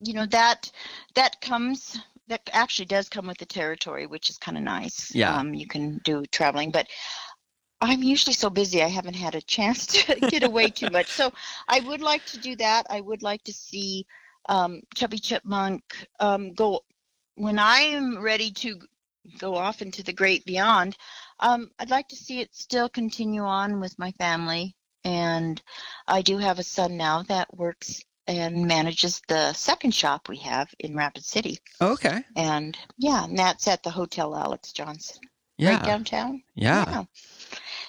[0.00, 0.72] you know that
[1.14, 5.14] that comes that actually does come with the territory, which is kind of nice.
[5.14, 5.36] Yeah.
[5.36, 6.88] Um, you can do traveling, but
[7.82, 11.08] I'm usually so busy I haven't had a chance to get away too much.
[11.08, 11.30] So
[11.68, 12.86] I would like to do that.
[12.88, 14.06] I would like to see
[14.48, 15.82] um, Chubby Chipmunk
[16.18, 16.80] um, go
[17.34, 18.80] when I am ready to
[19.38, 20.96] go off into the great beyond.
[21.40, 24.74] Um, I'd like to see it still continue on with my family.
[25.04, 25.60] And
[26.06, 30.68] I do have a son now that works and manages the second shop we have
[30.78, 31.58] in Rapid City.
[31.80, 32.24] Okay.
[32.36, 35.20] And yeah, and that's at the Hotel Alex Johnson
[35.58, 35.74] Yeah.
[35.74, 36.42] right downtown.
[36.54, 37.04] yeah.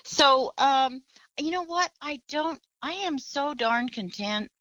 [0.04, 1.02] So, um,
[1.40, 1.92] you know what?
[2.02, 4.52] I don't, I am so darn content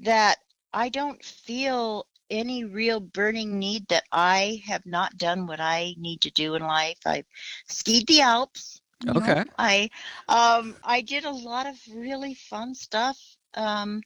[0.00, 0.38] that
[0.72, 6.22] I don't feel any real burning need that I have not done what I need
[6.22, 6.98] to do in life.
[7.06, 7.26] I've
[7.68, 8.80] skied the Alps.
[9.02, 9.44] You know, Okay.
[9.58, 9.90] I,
[10.28, 13.18] um, I did a lot of really fun stuff,
[13.54, 14.02] um,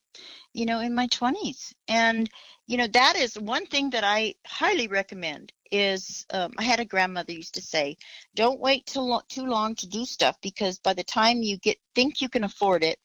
[0.53, 1.75] you know, in my 20s.
[1.89, 2.29] And,
[2.67, 6.85] you know, that is one thing that I highly recommend is um, I had a
[6.85, 7.97] grandmother used to say,
[8.35, 11.79] don't wait too long, too long to do stuff because by the time you get
[11.95, 12.99] think you can afford it,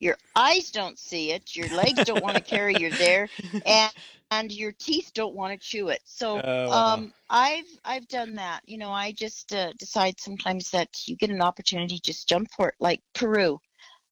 [0.00, 3.28] your eyes don't see it, your legs don't want to carry you there,
[3.64, 3.92] and
[4.30, 6.00] and your teeth don't want to chew it.
[6.04, 7.02] So Oh, wow.
[7.02, 8.60] um, I've I've done that.
[8.66, 12.68] You know, I just uh, decide sometimes that you get an opportunity, just jump for
[12.68, 12.74] it.
[12.80, 13.58] Like Peru,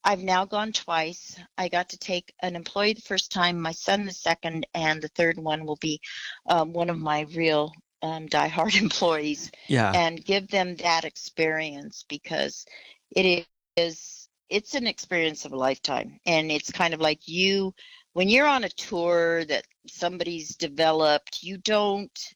[0.04, 1.38] I've now gone twice.
[1.58, 5.08] I got to take an employee the first time, my son the second, and the
[5.08, 6.00] third one will be
[6.48, 9.94] um, one of my real um, diehard employees Yeah.
[9.94, 12.66] and give them that experience because
[13.10, 13.46] it
[13.76, 17.74] is it's an experience of a lifetime and it's kind of like you
[18.16, 22.34] when you're on a tour that somebody's developed you don't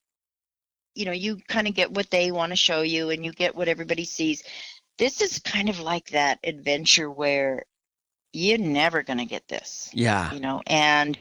[0.95, 3.57] you know you kind of get what they want to show you and you get
[3.57, 4.43] what everybody sees
[4.99, 7.65] this is kind of like that adventure where
[8.35, 10.31] you're never going to get this yeah.
[10.31, 11.19] you know and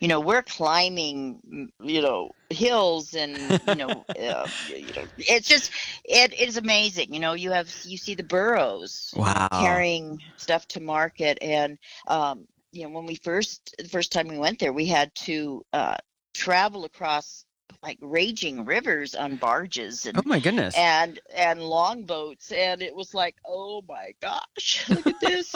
[0.00, 5.48] you know we're climbing mm, you know hills and you know uh, you know it's
[5.48, 5.72] just
[6.04, 9.48] it is amazing you know you have you see the burros Wow.
[9.52, 11.76] carrying stuff to market and
[12.06, 15.62] um you know when we first the first time we went there we had to
[15.72, 15.96] uh
[16.34, 17.44] travel across
[17.82, 20.74] like raging rivers on barges and Oh my goodness.
[20.76, 25.54] and and longboats and it was like oh my gosh look at this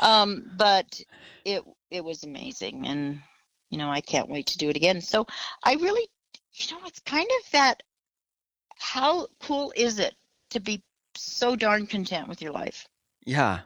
[0.00, 1.00] um but
[1.44, 3.20] it it was amazing and
[3.70, 5.26] you know i can't wait to do it again so
[5.64, 6.08] i really
[6.54, 7.82] you know it's kind of that
[8.78, 10.14] how cool is it
[10.50, 10.82] to be
[11.16, 12.86] so darn content with your life
[13.24, 13.60] Yeah.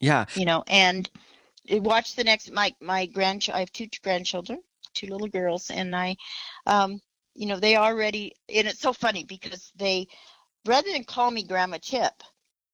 [0.00, 0.26] Yeah.
[0.34, 1.10] you know, and
[1.70, 3.56] watch the next my my grandchild.
[3.56, 4.60] I have two grandchildren,
[4.94, 6.16] two little girls, and I,
[6.66, 7.00] um,
[7.34, 10.06] you know, they already and it's so funny because they,
[10.66, 12.22] rather than call me Grandma Chip,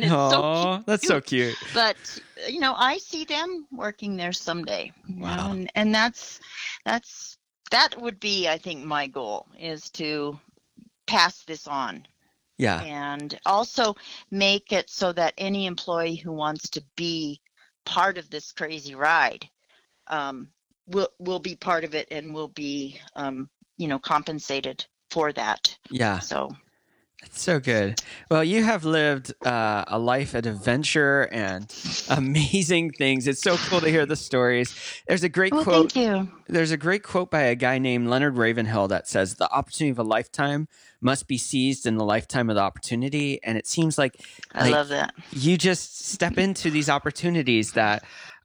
[0.00, 0.44] It's so
[0.86, 1.58] that's so cute.
[1.72, 2.18] but
[2.48, 5.50] you know i see them working there someday you know, Wow.
[5.50, 6.40] and, and that's
[6.84, 7.38] that's
[7.72, 10.38] that would be i think my goal is to
[11.06, 12.06] pass this on
[12.58, 12.84] Yeah.
[12.84, 13.94] and also
[14.30, 17.40] make it so that any employee who wants to be
[17.86, 19.48] part of this crazy ride
[20.08, 20.48] um,
[20.86, 25.78] will will be part of it and will be um, you know compensated for that
[25.90, 26.20] Yeah.
[26.20, 26.50] so
[27.24, 28.00] It's so good.
[28.30, 31.72] Well, you have lived uh, a life of adventure and
[32.10, 33.26] amazing things.
[33.26, 34.74] It's so cool to hear the stories.
[35.08, 35.92] There's a great well quote.
[35.92, 39.50] thank you There's a great quote by a guy named Leonard Ravenhill that says, "The
[39.50, 40.68] opportunity of a lifetime
[41.00, 44.16] must be seized in the lifetime of the opportunity." And it seems like
[44.54, 48.04] i Like, love that you just step into these opportunities that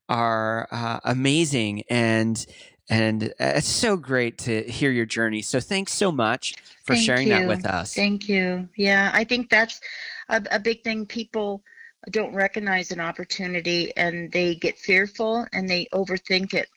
[0.09, 2.45] are uh, amazing and
[2.89, 5.41] and it's so great to hear your journey.
[5.41, 7.93] So thanks so much for Thank sharing that with us.
[7.93, 8.69] Thank you.
[8.77, 9.79] Yeah, I think that's
[10.29, 11.05] a, a big thing.
[11.05, 11.63] People
[12.11, 16.69] don't recognize an opportunity and they get fearful and they overthink it.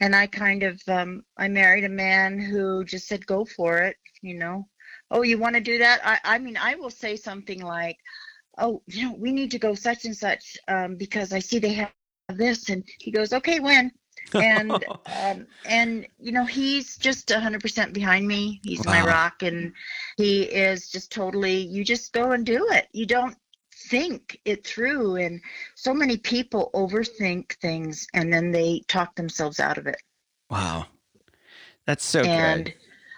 [0.00, 3.96] And I kind of, um, I married a man who just said, go for it,
[4.22, 4.66] you know.
[5.10, 6.00] Oh, you want to do that?
[6.02, 7.98] I, I mean, I will say something like,
[8.58, 11.74] oh, you know, we need to go such and such um, because I see they
[11.74, 11.92] have
[12.30, 12.70] this.
[12.70, 13.92] And he goes, okay, when?
[14.34, 14.72] And
[15.22, 19.72] um, and you know he's just 100% behind me he's my rock and
[20.16, 23.36] he is just totally you just go and do it you don't
[23.88, 25.40] think it through and
[25.74, 30.00] so many people overthink things and then they talk themselves out of it
[30.50, 30.86] wow.
[31.86, 32.74] That's so and good.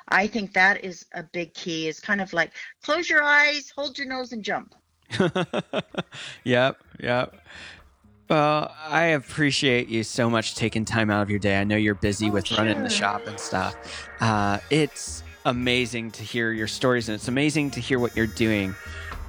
[0.08, 2.52] i think that is a big key is kind of like
[2.82, 4.74] close your eyes hold your nose and jump
[6.44, 7.36] yep, yep.
[8.28, 11.60] Well, I appreciate you so much taking time out of your day.
[11.60, 13.76] I know you're busy Oh, with running the shop and stuff.
[14.20, 18.74] Uh, it's amazing to hear your stories, and it's amazing to hear what you're doing.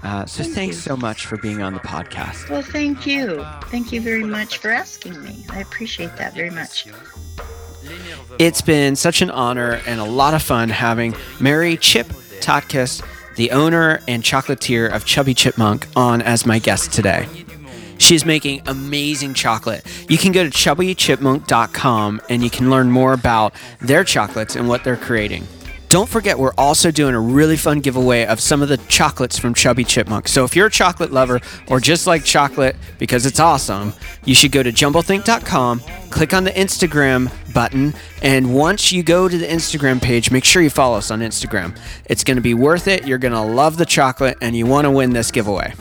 [0.01, 0.81] Uh, so Thank thanks you.
[0.83, 2.47] so much for being on the podcast.
[2.49, 6.85] well thank you thank you very much for asking me i appreciate that very much
[8.37, 12.07] It's been such an honor and a lot of fun having Mary Chip
[12.39, 13.03] Totkus,
[13.35, 17.27] the owner and chocolatier of Chubby Chipmunk, on as my guest today.
[17.97, 19.85] She's making amazing chocolate.
[20.09, 24.83] You can go to chubbychipmunk.com and you can learn more about their chocolates and what
[24.83, 25.47] they're creating.
[25.87, 29.53] Don't forget, we're also doing a really fun giveaway of some of the chocolates from
[29.53, 30.27] Chubby Chipmunk.
[30.27, 31.39] So if you're a chocolate lover
[31.69, 33.93] or just like chocolate because it's awesome,
[34.25, 39.37] you should go to jumblethink.com, click on the Instagram button, and once you go to
[39.37, 41.77] the Instagram page, make sure you follow us on Instagram.
[42.05, 43.05] It's going to be worth it.
[43.05, 45.73] You're going to love the chocolate, and you want to win this giveaway.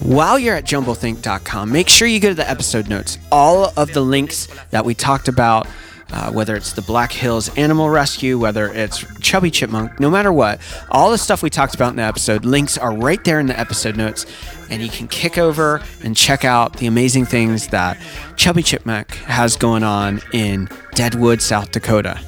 [0.00, 3.18] While you're at jumblethink.com, make sure you go to the episode notes.
[3.32, 5.66] All of the links that we talked about,
[6.12, 10.60] uh, whether it's the Black Hills Animal Rescue, whether it's Chubby Chipmunk, no matter what,
[10.90, 13.58] all the stuff we talked about in the episode, links are right there in the
[13.58, 14.24] episode notes.
[14.70, 17.98] And you can kick over and check out the amazing things that
[18.36, 22.20] Chubby Chipmunk has going on in Deadwood, South Dakota.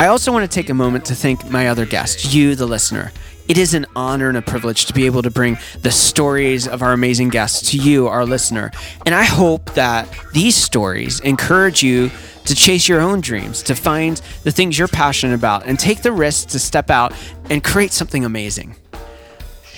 [0.00, 3.12] I also want to take a moment to thank my other guest, you, the listener.
[3.48, 6.82] It is an honor and a privilege to be able to bring the stories of
[6.82, 8.70] our amazing guests to you, our listener.
[9.06, 12.10] And I hope that these stories encourage you
[12.44, 16.12] to chase your own dreams, to find the things you're passionate about, and take the
[16.12, 17.14] risk to step out
[17.48, 18.76] and create something amazing.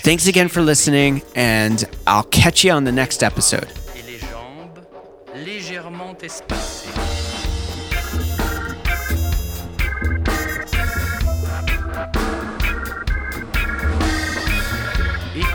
[0.03, 3.68] Thanks again for listening, and I'll catch you on the next episode.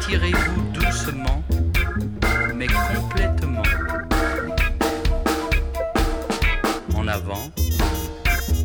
[0.08, 1.43] Étirez-vous doucement,
[2.53, 3.64] mais complètement.
[6.95, 7.49] En avant,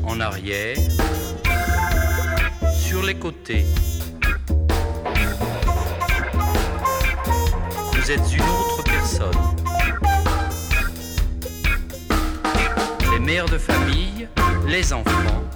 [0.05, 0.77] en arrière,
[2.77, 3.65] sur les côtés.
[7.95, 9.31] Vous êtes une autre personne.
[13.13, 14.29] Les mères de famille,
[14.69, 15.50] les enfants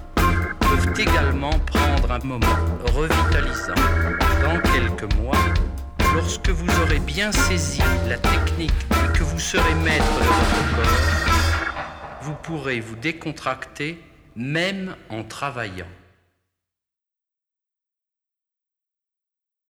[0.75, 2.57] peuvent également prendre un moment
[2.95, 3.75] revitalisant.
[4.43, 5.39] Dans quelques mois,
[6.15, 12.23] lorsque vous aurez bien saisi la technique et que vous serez maître de votre corps,
[12.23, 14.03] vous pourrez vous décontracter
[14.35, 15.87] même en travaillant.